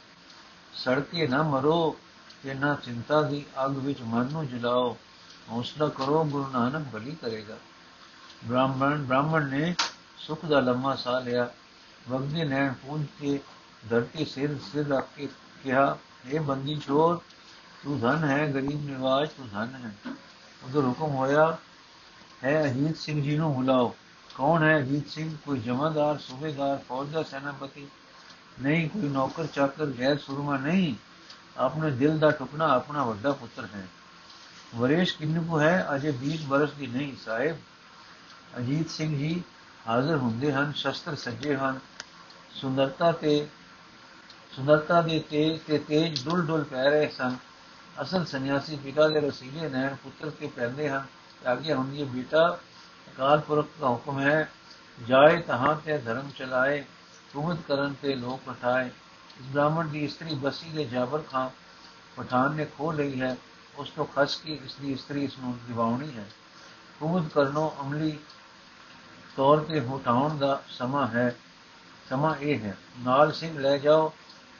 [0.73, 1.97] ਸੜਕੇ ਨਾ ਮਰੋ
[2.43, 4.97] ਤੇ ਨਾ ਚਿੰਤਾ ਦੀ ਅੱਗ ਵਿੱਚ ਮਨ ਨੂੰ ਜਲਾਓ।
[5.49, 7.57] ਹੌਸਲਾ ਕਰੋ, ਗੁਰੂ ਨਾਨਕ ਭਲੀ ਕਰੇਗਾ।
[8.45, 9.75] ਬ੍ਰਾਹਮਣ ਬ੍ਰਾਹਮਣ ਨੇ
[10.17, 11.49] ਸੁਖ ਦਾ ਲੰਮਾ ਸਾਹ ਲਿਆ।
[12.09, 13.39] ਵਗਦੇ ਨੈਣ ਪੂੰਝ ਕੇ
[13.89, 15.29] ਧਰਤੀ ਸਿਰ ਸਿਰ ਰੱਖ ਕੇ
[15.63, 17.21] ਕਿਹਾ ਇਹ ਬੰਦੀ ਚੋਰ,
[17.83, 20.11] ਤੂੰ ਧਨ ਹੈ, ਗਰੀਬ ਨਿਵਾਜ ਤੂੰ ਧਨ ਹੈ।
[20.63, 21.57] ਉਧਰ ਹੁਕਮ ਹੋਇਆ,
[22.43, 23.95] ਹੈ ਅਜੀਤ ਸਿੰਘ ਜੀ ਨੂੰ ਬੁਲਾਓ।
[24.41, 24.79] ਕੌਣ ਹੈ?
[24.79, 27.87] ਅਜੀਤ ਸਿੰਘ ਕੋਈ ਜਮਾਦਾਰ, ਸੂਬੇਦਾਰ ਫੌਜ ਦਾ ਸੈਨਾਪਤੀ?
[28.61, 30.95] ਨਹੀਂ, ਕੋਈ ਨੌਕਰ, ਚਾਕਰ, ਗੈਰ ਸੁਰਮਾ ਨਹੀਂ।
[31.57, 33.87] ਆਪਣੇ ਦਿਲ ਦਾ ਟੁਕੜਾ ਆਪਣਾ ਵੱਡਾ ਪੁੱਤਰ ਹੈ।
[34.75, 35.87] ਵਰੇਸ਼ ਕਿੰਨੂ ਹੈ?
[35.95, 37.57] ਅਜੇ 20 ਬਰਸ ਦੀ ਨਹੀਂ ਸਾਹਿਬ।
[38.57, 39.43] ਅਜੀਤ ਸਿੰਘ ਜੀ
[39.87, 41.79] ਹਾਜ਼ਰ ਹੁੰਦੇ ਹਨ, ਸ਼ਸਤਰ ਸੱਜੇ ਹਨ।
[42.53, 43.47] ਸੁੰਦਰਤਾ ਤੇ,
[44.55, 47.37] ਸੁੰਦਰਤਾ ਦੇ ਤੇਜ ਤੇ ਤੇਜ ਡੁੱਲ ਡੁੱਲ ਪੈ ਰਹੇ ਸਨ।
[48.01, 51.05] ਅਸਲ ਸੰਨਿਆਸੀ ਪਿਤਾ ਦੇ ਰਸੀਲੇ ਨੈਣ ਪੁੱਤਰ ਤੇ ਪੈਂਦੇ ਹਨ।
[51.43, 52.59] ਤਾਂ ਕਿ ਹੁਣ ਇਹ ਬੇਟਾ
[53.11, 54.49] ਅਕਾਲ ਪੁਰਖ ਦਾ ਹੁਕਮ ਹੈ,
[55.07, 56.83] ਜਾਏ ਤਹਾਂ ਤੇ ਧਰਮ ਚਲਾਏ
[57.33, 61.49] ਤੁਮਤ ਕਰਨ ਤੇ ਲੋਕ ਪਠਾਏ ਇਸ ਬ੍ਰਾਹਮਣ ਦੀ ਇਸਤਰੀ ਬਸੀ ਦੇ ਜਾਬਰ ਖਾਂ
[62.17, 63.35] ਪਠਾਨ ਨੇ ਖੋ ਲਈ ਹੈ,
[63.77, 66.25] ਉਸ ਤੋਂ ਖਸ ਕੇ ਇਸ ਦੀ ਇਸਤਰੀ ਇਸ ਨੂੰ ਦਿਵਾਉਣੀ ਹੈ।
[66.99, 68.17] ਤੁਮਤ ਕਰਨੋ ਅਮਲੀ
[69.35, 71.35] ਤੌਰ ਤੇ ਹਟਾਉਣ ਦਾ ਸਮਾਂ ਹੈ,
[72.09, 74.11] ਸਮਾਂ ਇਹ ਹੈ, ਨਾਲ ਸਿੰਘ ਲੈ ਜਾਓ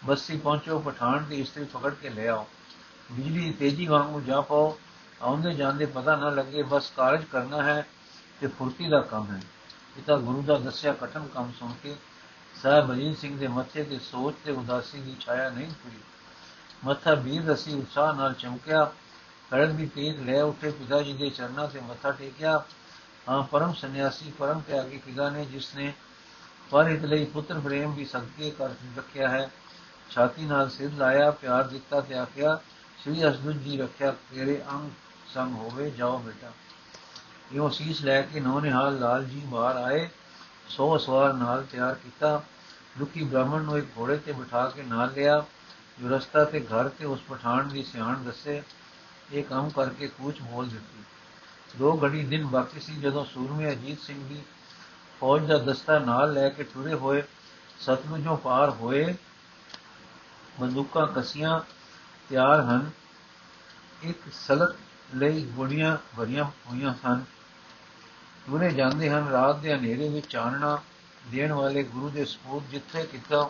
[0.06, 2.48] ਬਸਤੀ ਪਹੁੰਚੋ, ਪਠਾਨ ਦੀ ਇਸਤਰੀ ਪਕੜ ਕੇ ਲੈ ਆਓ।
[3.12, 4.78] ਬਿਜਲੀ ਤੇਜ਼ੀ ਵਾਂਗੂ ਜਾ ਪਾਓ
[5.22, 7.86] ਆਉਂਦੇ ਜਾਂਦੇ ਪਤਾ ਨਾ ਲੱਗੇ, ਬਸ ਕਾਰਜ ਕਰਨਾ ਹੈ
[8.42, 9.42] ਤੇ ਫੁਰਤੀ ਦਾ ਕੰਮ ਹੈ।
[9.96, 11.96] ਪਿਤਾ ਗੁਰੂ ਦਾ ਦੱਸਿਆ ਕਠਨ ਕੰਮ ਸੁਣ ਕੇ,
[12.62, 15.98] ਸਾਹਿਬ ਅਜੀਤ ਸਿੰਘ ਦੇ ਮੱਥੇ ਤੇ ਸੋਚ ਤੇ ਉਦਾਸੀ ਦੀ ਛਾਇਆ ਨਹੀਂ ਪਈ।
[16.86, 18.92] ਮੱਥਾ ਵੀਰ ਰਸੀ ਉਤਸ਼ਾਹ ਨਾਲ ਚਮਕਿਆ।
[19.52, 22.64] ਖੜਕ ਦੀ ਤੇਜ ਲੈ ਉੱਠੇ ਪਿਤਾ ਜੀ ਦੇ ਚਰਨਾਂ ਤੇ ਮੱਥਾ ਟੇਕਿਆ।
[23.30, 25.94] ਹਾਂ, ਪਰਮ ਸੰਨਿਆਸੀ, ਪਰਮ ਤਿਆਗੀ ਪਿਤਾ ਨੇ ਜਿਸ ਨੇ
[26.70, 29.52] ਪਰ ਇਸ ਲਈ ਪੁੱਤਰ ਪ੍ਰੇਮ ਵੀ ਸਦਕੇ ਕਰ ਰੱਖਿਆ ਹੈ,
[30.10, 32.60] ਛਾਤੀ ਨਾਲ ਸਿਰ ਲਾਇਆ, ਪਿਆਰ ਦਿੱਤਾ ਤੇ ਆਖਿਆ,
[33.04, 34.92] ਸ੍ਰੀ ਅਸਦੁੱਤ ਜੀ ਰੱਖਿਆ ਤੇਰੇ ਅੰਗ
[35.34, 36.52] ਸੰਗ ਹੋਵੇ, ਜਾਓ ਬੇਟਾ।
[37.54, 40.10] ਇਹੋ ਸੀਸ ਲੈ ਕੇ ਨੌ ਨਿਹਾਲ ਲਾਲ ਜੀ ਬਾਹਰ ਆਏ,
[40.70, 42.44] ਸੋ ਸਵਾਰ ਨਾਲ ਤਿਆਰ ਕੀਤਾ।
[43.00, 45.46] ਦੁਖੀ ਬ੍ਰਾਹਮਣ ਨੂੰ ਇੱਕ ਘੋੜੇ ਤੇ ਬਿਠਾ ਕੇ ਨਾਲ ਲਿਆ,
[46.02, 48.64] ਜੋ ਰਸਤਾ ਤੇ ਘਰ ਤੇ ਉਸ ਪਠਾਨ ਦੀ ਸਿਆਣ ਦੱਸੇ।
[49.32, 51.04] ਇਹ ਕੰਮ ਕਰਕੇ ਕੂਚ ਬੋਲ ਦਿੱਤੀ।
[51.78, 54.42] ਦੋ ਘੜੀ ਦਿਨ ਬਾਕੀ ਸੀ ਜਦੋਂ ਸੂਰਮੇ ਅਜੀਤ ਸਿੰਘ ਦੀ
[55.20, 57.24] ਫੌਜ ਦਾ ਦਸਤਾ ਨਾਲ ਲੈ ਕੇ ਟੁਰੇ ਹੋਏ।
[57.80, 59.16] ਸਤਲੁਜੋਂ ਪਾਰ ਹੋਏ,
[60.60, 61.60] ਬੰਦੂਕਾਂ ਕਸੀਆਂ
[62.30, 62.92] ਤਿਆਰ ਹਨ।
[64.04, 64.76] ਇੱਕ ਸਲਕ
[65.16, 67.22] ਲਈ ਗੋਲੀਆਂ ਭਰੀਆਂ ਹੋਈਆਂ ਸਨ।
[68.48, 70.80] ਤੁਰੇ ਜਾਂਦੇ ਹਨ ਰਾਤ ਦੇ ਹਨੇਰੇ ਵਿੱਚ ਚਾਨਣਾ
[71.28, 73.50] ਦੇਣ ਵਾਲੇ ਗੁਰੂ ਦੇ ਸਪੂਤ ਜਿੱਥੇ ਕਿਤਾ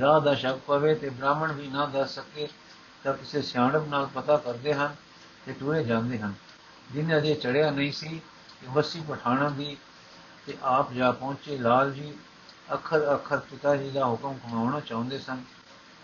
[0.00, 2.48] ਰਾਹ ਦਾ ਸ਼ੱਕ ਪਵੇ ਤੇ ਬ੍ਰਾਹਮਣ ਵੀ ਨਾ ਦੱਸ ਸਕੇ
[3.04, 4.94] ਤਾਂ ਕਿਸੇ ਸਿਆਣਪ ਨਾਲ ਪਤਾ ਕਰਦੇ ਹਨ
[5.46, 6.34] ਤੇ ਟੁਰੇ ਜਾਂਦੇ ਹਨ।
[6.92, 8.08] ਜਿਨੇ ਅਜੇ ਚੜਿਆ ਨਹੀਂ ਸੀ
[8.60, 9.76] ਕਿ ਵਸੀ ਪਠਾਣਾ ਦੀ
[10.46, 12.14] ਤੇ ਆਪ ਜਾ ਪਹੁੰਚੇ, ਲਾਲ ਜੀ
[12.72, 15.42] ਅੱਖਰ ਅੱਖਰ ਪਿਤਾ ਜੀ ਦਾ ਹੁਕਮ ਕਮਾਉਣਾ ਚਾਹੁੰਦੇ ਸਨ।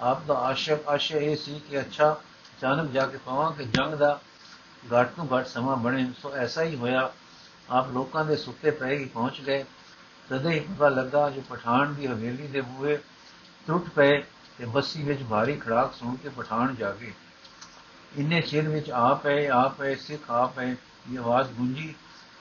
[0.00, 2.12] ਆਪ ਦਾ ਆਸ਼ਕ ਆਸ਼ਾ ਇਹ ਸੀ ਕਿ ਅੱਛਾ,
[2.58, 4.20] ਅਚਾਨਕ ਜਾ ਕੇ ਪਵਾਂ ਕਿ ਜੰਗ ਦਾ
[4.94, 7.12] ਘੱਟ ਤੋਂ ਘੱਟ ਸਮਾਂ ਬਣੇ, ਸੋ ਐਸਾ ਹੀ ਹੋਇਆ
[7.70, 9.64] ਆਪ ਲੋਕਾਂ ਦੇ ਸੁੱਤੇ ਪਏ ਹੀ ਪਹੁੰਚ ਗਏ।
[10.28, 12.98] ਤਦੇ ਹੀ ਪਤਾ ਲੱਗਾ ਜੋ ਪਠਾਨ ਦੀ ਹਵੇਲੀ ਦੇ ਬੂਹੇ
[13.66, 14.22] ਟੁੱਟ ਪਏ
[14.58, 17.12] ਤੇ ਬੱਸੀ ਵਿੱਚ ਭਾਰੀ ਖੜਾਕ ਸੁਣ ਕੇ ਪਠਾਨ ਜਾਗੇ
[18.18, 21.94] ਇੰਨੇ ਚਿਰ ਵਿੱਚ ਆ ਪਏ ਆ ਪਏ, ਸਿੱਖ ਆ ਪਏ ਇਹ ਆਵਾਜ਼ ਗੂੰਜੀ।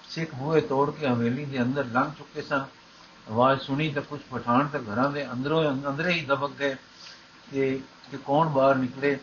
[0.09, 2.65] ਸਿੱਖ ਬੂਹੇ ਤੋੜ ਕੇ ਹਵੇਲੀ ਦੇ ਅੰਦਰ ਲੰਘ ਚੁੱਕੇ ਸਨ।
[3.31, 6.75] ਆਵਾਜ਼ ਸੁਣੀ ਤਾਂ ਕੁਝ ਪਠਾਨ ਤਾਂ ਘਰਾਂ ਦੇ ਅੰਦਰੋਂ ਅੰਦਰੇ ਹੀ ਦਬਕ ਗਏ
[7.51, 7.79] ਕਿ
[8.11, 9.17] ਕਿ ਕੌਣ ਬਾਹਰ ਨਿਕਲੇ?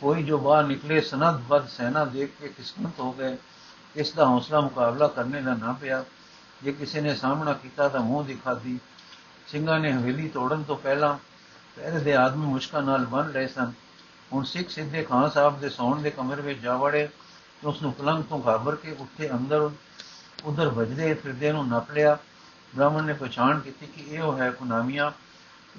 [0.00, 3.36] ਕੋਈ ਜੋ ਬਾਹਰ ਨਿਕਲੇ ਸਨਦਬਦ ਸੈਨਾ ਦੇਖ ਕੇ ਕਿਸਮਤ ਹੋ ਗਏ।
[3.96, 6.04] ਇਸ ਦਾ ਹੌਸਲਾ ਮੁਕਾਬਲਾ ਕਰਨੇ ਦਾ ਨਾ ਪਿਆ।
[6.62, 8.80] ਜੇ ਕਿਸੇ ਨੇ ਸਾਹਮਣਾ ਕੀਤਾ ਤਾਂ ਮੂੰਹ ਦਿਖਾਦੀ
[9.46, 11.18] ਸਿੰਘਾਂ ਨੇ ਹਵੇਲੀ ਤੋੜਨ ਤੋਂ ਪਹਿਲਾਂ
[11.76, 13.72] ਪਹਿਲੇ ਦੇ ਆਦਮੀ ਮੁਸ਼ਕਲ ਨਾਲ ਬੰਨ ਲਏ ਸਨ।
[14.32, 17.08] ਹੁਣ ਸਿੱਖ ਸਿੱਧੇ ਖਾਨ ਸਾਹਿਬ ਦੇ ਸੌਣ ਦੇ ਕਮਰੇ ਵਿੱਚ ਜਾ ਵੜੇ।
[17.64, 19.70] ਉਸ ਨੂੰ ਪਲੰਗ ਤੋਂ ਘਾਬਰ ਕੇ ਉੱਥੇ ਅੰਦਰ,
[20.44, 22.18] ਉਧਰ ਵਜਦੇ ਫਿਰਦੇ ਨੂੰ ਨੱਪ ਲਿਆ।
[22.74, 25.12] ਬ੍ਰਾਹਮਣ ਨੇ ਪਛਾਣ ਕੀਤੀ ਕਿ ਇਹ ਉਹ ਹੈ ਕੁਨਾਮੀਆਂ।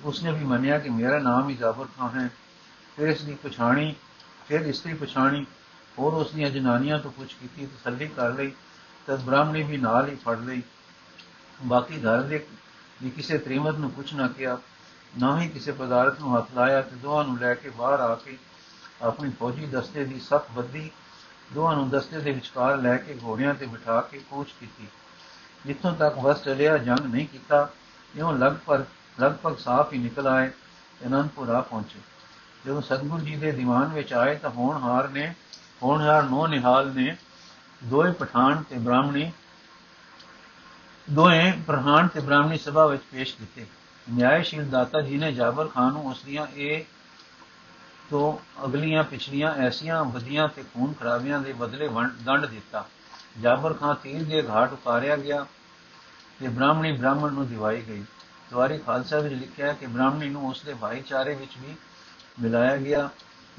[0.04, 2.30] ਉਸਨੇ ਵੀ ਮੰਨਿਆ ਕਿ ਮੇਰਾ ਨਾਮ ਹੀ ਜਾਬਰ ਖਾਨ ਹੈ।
[2.98, 3.96] ਫਿਰ ਇਸ ਦੀ ਪਛਾਣੀ,
[4.48, 5.46] ਫਿਰ ਇਸਤਰੀ ਪਛਾਣੀ।
[6.00, 8.52] ਹੋਰ ਉਸ ਦੀਆਂ ਜਨਾਨੀਆਂ ਤੋਂ ਪੁੱਛ ਕੀਤੀ ਤਸੱਲੀ ਕਰ ਲਈ
[9.08, 10.62] ਤਦ ਬ੍ਰਾਹਮਣੀ ਵੀ ਨਾਲ ਹੀ ਫੜ ਲਈ।
[11.64, 12.46] ਬਾਕੀ ਘਰ ਦੇ
[13.04, 14.58] ਵੀ ਕਿਸੇ ਤ੍ਰਿਮਤ ਨੂੰ ਕੁਛ ਨਾ ਕਿਹਾ,
[15.20, 18.38] ਨਾ ਹੀ ਕਿਸੇ ਪਦਾਰਥ ਨੂੰ ਹੱਥ ਲਾਇਆ, ਤੇ ਦੋਹਾਂ ਨੂੰ ਲੈ ਕੇ ਬਾਹਰ ਆ ਕੇ
[19.02, 20.90] ਆਪਣੀ ਫੌਜੀ ਦਸਤੇ ਦੀ ਸਖਤ ਬੱਦੀ
[21.54, 24.88] ਦੋਹਾਂ ਨੂੰ ਦਸਤੇ ਦੇ ਵਿਚਕਾਰ ਲੈ ਕੇ ਘੋੜਿਆਂ ਤੇ ਬਿਠਾ ਕੇ ਕੂਚ ਕੀਤੀ।
[25.66, 27.70] ਜਿੱਥੋਂ ਤੱਕ ਵਸ ਚਲਿਆ, ਜੰਗ ਨਹੀਂ ਕੀਤਾ,
[28.16, 28.84] ਇਉਂ ਲਗਭਗ
[29.22, 30.50] ਲਗਭਗ ਸਾਫ਼ ਹੀ ਨਿਕਲ ਆਏ,
[31.08, 32.00] ਅਨੰਦਪੁਰ ਆ ਪਹੁੰਚੇ।
[32.66, 35.34] ਜਦੋਂ ਸਤਗੁਰੂ ਜੀ ਦੇ ਦੀਵਾਨ ਵਿੱਚ ਆਏ, ਤਾਂ ਹੋਣਹਾਰ ਨੇ
[35.84, 37.16] ਹੋਣਹਾਰ ਨੋ ਨਿਹਾਲ ਨੇ
[37.84, 39.32] ਦੋਏ ਪਠਾਨ ਤੇ ਬ੍ਰਾਹਮਣੀ
[41.08, 43.66] ਦੋਏ ਪ੍ਰਧਾਨ ਤੇ ਬ੍ਰਾਹਮਣੀ ਸਭਾ ਵਿੱਚ ਪੇਸ਼ ਕੀਤੇ।
[44.08, 46.84] ਨਿਆਇਸ਼ੀਲ ਦਾਤਾ ਜੀ ਨੇ ਜਾਬਰ ਖਾਨ ਨੂੰ ਉਸ ਦੀਆਂ ਇਹ
[48.10, 51.90] ਤੋਂ ਅਗਲੀਆਂ ਪਿਛਲੀਆਂ ਐਸੀਆਂ ਵਧੀਆਂ ਤੇ ਖੂਨ ਖਰਾਬੀਆਂ ਦੇ ਬਦਲੇ
[52.24, 52.86] ਦੰਡ ਦਿੱਤਾ।
[53.42, 55.46] ਜਾਬਰ ਖਾਨ ਤੀਰ ਦੇ ਘਾਟ ਉਤਾਰਿਆ ਗਿਆ
[56.40, 58.04] ਤੇ ਬ੍ਰਾਹਮਣੀ ਬ੍ਰਾਹਮਣ ਨੂੰ ਦਿਵਾਈ ਗਈ।
[58.52, 61.76] ਦਵਾਰੀ ਖਾਲਸਾ ਵਿੱਚ ਲਿਖਿਆ ਕਿ ਬ੍ਰਾਹਮਣੀ ਨੂੰ ਉਸ ਦੇ ਭਾਈਚਾਰੇ ਵਿੱਚ ਵੀ
[62.42, 63.10] ਮਿਲਾਇਆ ਗਿਆ।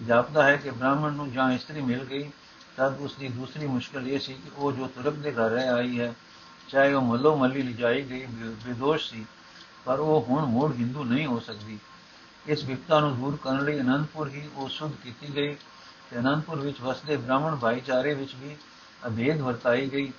[0.06, 2.30] ਜਾਪਦਾ ਹੈ ਕਿ ਬ੍ਰਾਹਮਣ ਨੂੰ ਜਾਂ ਇਸਤਰੀ ਮਿਲ ਗਈ,
[2.76, 6.00] ਤਦ ਉਸ ਦੀ ਦੂਸਰੀ ਮੁਸ਼ਕਲ ਇਹ ਸੀ ਕਿ ਉਹ ਜੋ ਤੁਰਕ ਦੇ ਘਰ ਰਹਿ ਆਈ
[6.00, 6.12] ਹੈ,
[6.68, 8.26] ਚਾਹੇ ਉਹ ਮੱਲੋ ਮੱਲੀ ਲਿਜਾਈ ਗਈ
[8.64, 9.24] ਵਿਦੋਸ਼ ਸੀ,
[9.84, 11.78] ਪਰ ਉਹ ਹੁਣ ਮੋੜ ਹਿੰਦੂ ਨਹੀਂ ਹੋ ਸਕਦੀ।
[12.46, 15.54] ਇਸ ਵਿਪਤਾ ਨੂੰ ਦੂਰ ਕਰਨ ਲਈ ਅਨੰਦਪੁਰ ਹੀ ਉਹ ਸੁਧ ਕੀਤੀ ਗਈ
[16.10, 18.56] ਤੇ ਅਨੰਦਪੁਰ ਵਿੱਚ ਵਸਦੇ ਬ੍ਰਾਹਮਣ ਭਾਈਚਾਰੇ ਵਿੱਚ ਵੀ
[19.06, 20.12] ਅਭੇਦ ਵਰਤਾਈ ਗਈ,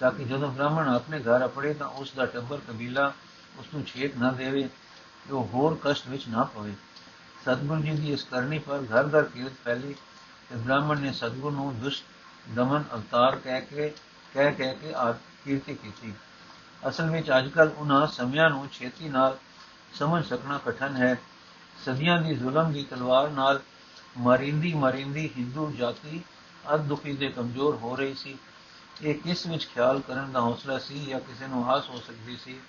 [0.00, 3.12] ਤਾਂ ਕਿ ਜਦੋਂ ਬ੍ਰਾਹਮਣ ਆਪਣੇ ਘਰ ਅਪੜੇ ਤਾਂ ਉਸ ਦਾ ਟੱਬਰ ਕਬੀਲਾ
[3.58, 6.72] ਉਸ ਨੂੰ ਛੇਕ ਨਾ ਦੇਵੇ ਕਿ ਉਹ ਹੋਰ ਕਸ਼ਟ ਵਿੱਚ ਨਾ ਪਵੇ।
[7.48, 9.94] ਸਤਗੁਰੂ ਜੀ ਦੀ ਇਸ ਕਰਨੀ ਪਰ ਘਰ ਘਰ ਕੀਰਤ ਫੈਲੀ
[10.48, 12.04] ਤੇ ਬ੍ਰਾਹਮਣ ਨੇ ਸਤਗੁਰੂ ਨੂੰ ਦੁਸ਼ਟ
[12.48, 13.92] ਦਮਨ ਅਵਤਾਰ ਕਹਿ ਕੇ,
[14.34, 16.12] ਕਹਿ ਕਹਿ ਕੇ ਆ ਕੀਰਤੀ ਕੀਤੀ।
[16.88, 19.38] ਅਸਲ ਵਿੱਚ ਅੱਜਕੱਲ ਉਹਨਾਂ ਸਮਿਆਂ ਨੂੰ ਛੇਤੀ ਨਾਲ
[19.92, 21.16] ਸਮਝ ਸਕਣਾ ਕਠਨ ਹੈ।
[21.84, 23.60] ਸਦੀਆਂ ਦੀ ਜ਼ੁਲਮ ਦੀ ਤਲਵਾਰ ਨਾਲ
[24.18, 26.22] ਮਰਿੰਦੀ ਮਰਿੰਦੀ ਹਿੰਦੂ ਜਾਤੀ
[26.74, 28.38] ਅਦ ਦੁਖੀ ਦੇ ਕਮਜ਼ੋਰ ਹੋ ਰਹੀ ਸੀ।
[29.02, 32.60] ਇਹ ਕਿਸ ਵਿੱਚ ਖਿਆਲ ਕਰਨ ਦਾ ਹੌਸਲਾ ਸੀ ਜਾਂ ਕਿਸੇ ਨੂੰ ਆਸ ਹੋ ਸਕਦੀ ਸੀ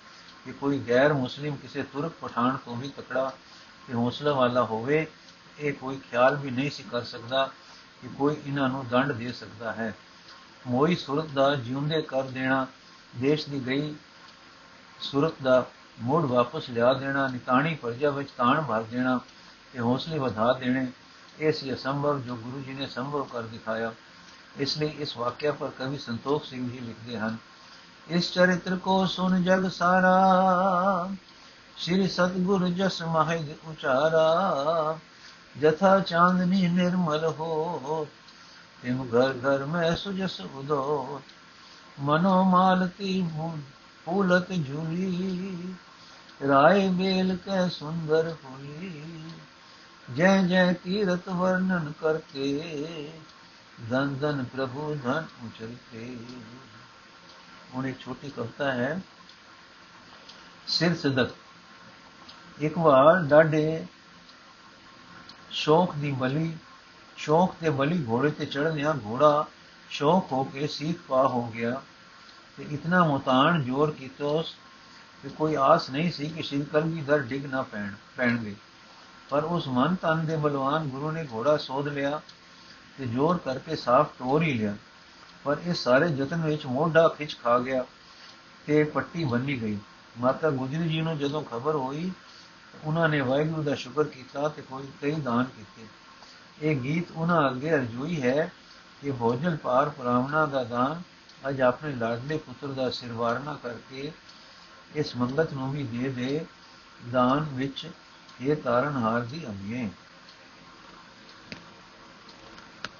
[0.44, 3.32] ਕਿ ਕੋਈ ਗੈਰ ਮੁਸਲਿਮ ਕਿਸੇ ਤੁਰਕ ਪਠਾਨ ਤੋਂ ਵੀ ਤਕੜਾ
[3.88, 5.06] ਤੇ ਹੌਸਲਾ ਵਾਲਾ ਹੋਵੇ,
[5.58, 7.48] ਇਹ ਕੋਈ ਖਿਆਲ ਵੀ ਨਹੀਂ ਸੀ ਕਰ ਸਕਦਾ
[8.02, 9.94] ਕਿ ਕੋਈ ਇਹਨਾਂ ਨੂੰ ਦੰਡ ਦੇ ਸਕਦਾ ਹੈ।
[10.66, 12.66] ਮੋਈ ਸੁਰਤ ਦਾ ਜਿਉਂਦੇ ਕਰ ਦੇਣਾ,
[13.16, 13.94] ਦੇਸ਼ ਦੀ ਗਈ
[15.00, 15.64] ਸੁਰਤ ਦਾ
[16.00, 19.18] ਮੋੜ ਵਾਪਸ ਲਿਆ ਦੇਣਾ, ਨਿਤਾਣੀ ਪਰਜਾ ਵਿੱਚ ਤਾਣ ਭਰ ਦੇਣਾ
[19.72, 20.86] ਤੇ ਹੌਸਲੇ ਵਧਾ ਦੇਣੇ,
[21.40, 23.92] ਇਹ ਸੀ ਅਸੰਭਵ ਜੋ ਗੁਰੂ ਜੀ ਨੇ ਸੰਭਵ ਕਰ ਦਿਖਾਇਆ।
[24.58, 27.36] ਇਸ ਲਈ ਇਸ ਵਾਕਿਆ ਪਰ ਕਵੀ ਸੰਤੋਖ ਸਿੰਘ ਜੀ ਲਿਖਦੇ ਹਨ,
[28.08, 30.14] ਇਸ ਚਰਿੱਤਰ ਕੋ ਸੁਨ ਜਗ ਸਾਰਾ
[31.80, 34.98] ਸ਼੍ਰੀ ਸਤਗੁਰ ਜਸ ਮਹਿਦ ਉਚਾਰਾ,
[35.60, 38.06] ਜਥਾ ਚਾਂਦਨੀ ਨਿਰਮਲ ਹੋ।
[38.82, 41.20] ਤਿਮ ਘਰ ਘਰ ਮੈਂ ਸੁਜਸ ਉਦੋ,
[42.00, 43.24] ਮਨੋ ਮਾਲਤੀ
[44.06, 45.74] ਫੂਲਤ ਝੂਲੀ।
[46.48, 49.02] ਰਾਏ ਬੇਲ ਕੈ ਸੁੰਦਰ ਹੋਈ,
[50.08, 53.10] ਜੈ ਜੈ ਕੀਰਤ ਵਰਣਨ ਕਰਤੇ
[53.90, 56.16] ਧਨ ਧਨ ਪ੍ਰਭੂ ਧਨ ਉਚਰਤੇ
[57.74, 59.00] ਹੁਣ ਇੱਕ ਛੋਟੀ ਕਵਿਤਾ ਹੈ,
[60.68, 61.39] ਸਿਰ ਸਦਕ।
[62.60, 63.86] ਇੱਕ ਵਾਰ ਡਾਡੇ
[65.50, 66.56] ਸ਼ੌਕ ਦੀ ਬਲੀ
[67.16, 69.46] ਸ਼ੌਕ ਤੇ ਬਲੀ ਘੋੜੇ ਤੇ ਚੜ੍ਹਨਿਆ ਘੋੜਾ,
[69.90, 71.82] ਸ਼ੌਕ ਹੋ ਕੇ ਸੀਖ ਪਾ ਹੋ ਗਿਆ।
[72.56, 74.54] ਤੇ ਇਤਨਾ ਮੁਤਾਨ ਜੋਰ ਕੀਤੋਸ
[75.22, 78.54] ਕਿ ਕੋਈ ਆਸ ਨਹੀਂ ਸੀ ਕਿ ਸ਼੍ਰੀ ਕਲਗੀਧਰ ਡਿੱਗ ਨਾ ਪੈਣ, ਪੈਣਗੇ।
[79.30, 82.20] ਪਰ ਉਸ ਮਨ ਤਨ ਦੇ ਬਲਵਾਨ ਗੁਰੂ ਨੇ ਘੋੜਾ ਸੋਧ ਲਿਆ
[82.98, 84.76] ਤੇ ਜ਼ੋਰ ਕਰਕੇ ਸਾਫ਼ ਟੋਰ ਹੀ ਲਿਆ।
[85.44, 87.84] ਪਰ ਇਹ ਸਾਰੇ ਯਤਨ ਵਿੱਚ ਮੋਢਾ ਖਿੱਚ ਖਾ ਗਿਆ
[88.66, 89.78] ਤੇ ਪੱਟੀ ਬੰਨੀ ਗਈ।
[90.18, 92.12] ਮਾਤਾ ਗੁਜਰੀ ਜੀ ਨੂੰ ਜਦੋਂ ਖਬਰ ਹੋਈ
[92.84, 95.86] ਉਹਨਾਂ ਨੇ ਵਾਹਿਗੁਰੂ ਦਾ ਸ਼ੁਕਰ ਕੀਤਾ ਤੇ ਕੋਈ ਕਈ ਦਾਨ ਕੀਤੇ।
[96.62, 98.52] ਇਹ ਗੀਤ ਉਹਨਾਂ ਅੱਗੇ ਅਰਜ਼ੋਈ ਹੈ
[99.02, 101.02] ਕਿ ਭੋਜਨ ਪਾਰ ਪ੍ਰਾਮਣਾ ਦਾ ਦਾਨ
[101.48, 104.12] ਅਜ ਆਪਣੇ ਲਾਡਲੇ ਪੁੱਤਰ ਦਾ ਸਿਰਵਾਰਨਾ ਕਰਕੇ
[104.94, 106.44] ਇਸ ਮੰਗਤ ਨੂੰ ਵੀ ਦੇ ਦੇ,
[107.12, 107.88] ਦਾਨ ਵਿੱਚ
[108.40, 109.88] ਇਹ ਤਾਰਨਹਾਰ ਦੀ ਅਮੀਏ।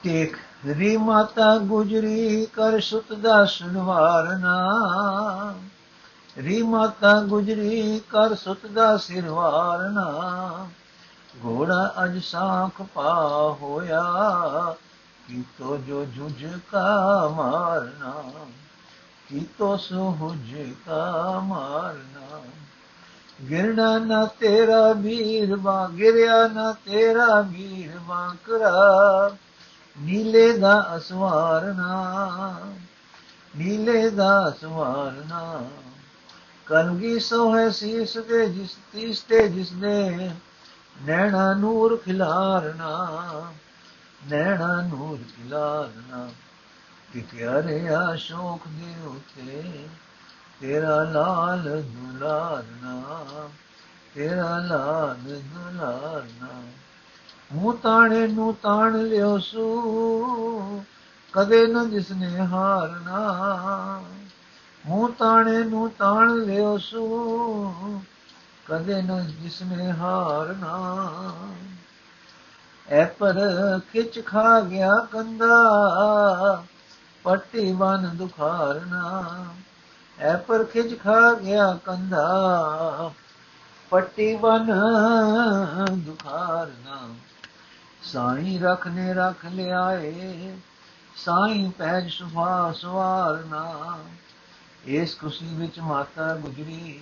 [0.03, 4.55] ਟੇਕ ਰੀ ਮਾਤਾ ਗੁਜਰੀ ਕਰ ਸੁਤ ਦਾ ਸੁਨਵਾਰਨਾ
[6.39, 10.67] ਰੀ ਮਾਤਾ ਗੁਜਰੀ ਕਰ ਸੁਤ ਦਾ ਸਿਰਵਾਰਨਾ
[11.45, 13.15] ਘੋੜਾ ਅਜ ਸਾਖ ਪਾ
[13.63, 14.03] ਹੋਇਆ,
[15.29, 18.23] ਕੀਤੋ ਜੋ ਜੁਜ ਕਾ ਮਾਰਨਾ।
[19.29, 22.41] ਕੀਤੋ ਸੁਹੁਜ ਕਾ ਮਾਰਨਾ।
[23.51, 29.31] ਗਿਰਣਾ ਨਾ ਤੇਰਾ ਵੀਰ ਬਾ ਗਿਰਿਆ ਨਾ ਤੇਰਾ ਵੀਰ ਬਾਂਕਰਾ
[30.01, 32.61] ਨੀਲੇ ਦਾ ਅਸਵਾਰਨਾ,
[33.57, 35.61] ਨੀਲੇ ਦਾ ਅਸਵਾਰਨਾ।
[36.71, 40.31] ਕਲਗੀ ਸੋਹੇ ਸੀਸ ਦੇ ਜਿਸ ਤੀਸ ਤੇ ਜਿਸ ਨੇ
[41.03, 43.21] ਨੈਣਾ ਨੂਰ ਖਿਲਾਰਨਾ,
[44.31, 46.31] ਨੈਣਾ ਨੂਰ ਖਿਲਾਰਨਾ।
[47.13, 49.89] ਕਿ ਪਿਆਰੇ ਆਸ਼ੋਕ ਦੇ ਉਤੇ
[50.61, 53.05] ਤੇਰਾ ਲਾਲ ਦੁਲਾਰਨਾ,
[54.15, 56.63] ਤੇਰਾ ਲਾਲ ਦੁਲਾਰਨਾ।
[57.53, 60.85] ਮੂੰ ਤਾਣੇ ਨੂੰ ਤਾਣ ਲਿਓ ਸੂ,
[61.33, 64.05] ਕਦੇ ਨ ਜਿਸਨੇ ਹਾਰਨਾ।
[64.87, 67.73] ਮੂੰ ਤਾਣੇ ਨੂੰ ਤਾਣ ਲਿਓ ਸੂ,
[68.67, 70.79] ਕਦੇ ਨ ਜਿਸਨੇ ਹਾਰਨਾ
[72.89, 73.35] ਐ ਪਰ
[73.93, 76.65] ਖਿੱਚ ਖਾ ਗਿਆ ਕੰਦਾ
[77.25, 79.25] ਪੱਟੀ ਬਨ ਦੁਖਾਰਨਾ
[80.19, 83.13] ਐ ਪਰ ਖਿਜ ਖਾ ਗਿਆ ਕੰਧਾ,
[83.91, 84.67] ਪੱਟੀ ਬਨ
[85.93, 87.09] ਦੁਖਾਰਨਾ
[88.03, 90.57] ਸਾਈ ਰਖਨੇ ਰਖ ਲਿਆਏ,
[91.17, 93.99] ਸਾਈ ਪੈਜ ਸੁਭਾ ਸਵਾਰਨਾ
[94.85, 97.01] ਇਸ ਖੁਸ਼ੀ ਵਿੱਚ ਮਾਤਾ ਗੁਜਰੀ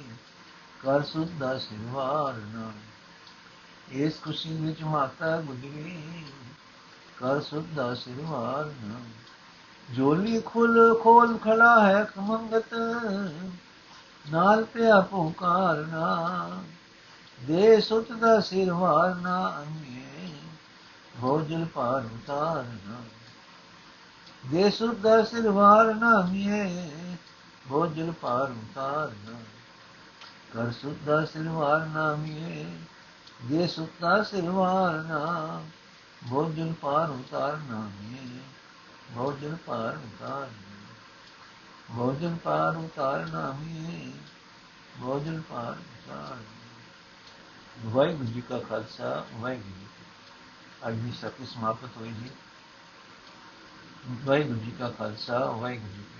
[0.84, 2.70] ਕਰ ਸੁਧ ਦਾ ਸਿਰਵਾਰਨਾ
[3.96, 6.24] ਇਸ ਖੁਸ਼ੀ ਵਿੱਚ ਮਾਤਾ ਗੁਜਰੀ
[7.18, 9.00] ਕਰ ਸੁਧ ਦਾ ਸਿਰਵਾਰਨਾ
[9.88, 12.74] ਜੋਲੀ ਖੁੱਲ ਖੋਲ ਖੜਾ ਹੈ ਕਮੰਗਤ
[14.24, 16.62] ਨਾਲ ਪਿਆ ਪੁਕਾਰਨਾ
[17.40, 20.32] ਦੇ ਸੁਤ ਦਾ ਸਿਰ ਵਾਰਨਾ ਅੰਗੇ
[21.20, 23.00] ਭੋਜਲ ਪਾਰ ਉਤਾਰਨਾ
[24.50, 26.88] ਦੇ ਸੁਤ ਦਾ ਸਿਰ ਵਾਰਨਾ ਅੰਗੇ
[27.68, 29.40] ਭੋਜਲ ਪਾਰ ਉਤਾਰਨਾ
[30.54, 32.66] ਕਰ ਸੁਤ ਦਾ ਸਿਰ ਵਾਰਨਾ ਅੰਗੇ
[33.44, 35.62] ਦੇ ਸੁਤ ਦਾ ਸਿਰ ਵਾਰਨਾ
[36.30, 38.40] ਭੋਜਲ ਪਾਰ ਉਤਾਰਨਾ ਅੰਗੇ
[39.14, 40.66] ਭੋਜਨ ਪਾਰ ਉਤਾਰਨਾ
[41.96, 44.12] ਭੋਜਨ ਪਾਰ ਉਤਾਰਨਾ ਹੀ
[45.00, 46.42] ਭੋਜਨ ਪਾਰ ਉਤਾਰਨਾ
[47.84, 52.30] ਵਾਹਿਗੁਰੂ ਜੀ ਕਾ ਖਾਲਸਾ, ਵਾਹਿਗੁਰੂ ਜੀ ਕੀ ਫਤਿਹ। ਅੱਜ ਦੀ ਸਤੀ ਸਮਾਪਤ ਹੋਈ ਜੀ
[54.24, 56.17] ਵਾਹਿਗੁਰੂ ਜੀ ਕਾ ਖਾਲਸਾ, ਵਾਹਿਗੁਰੂ ਜੀ ਕੀ ਫਤਿਹ।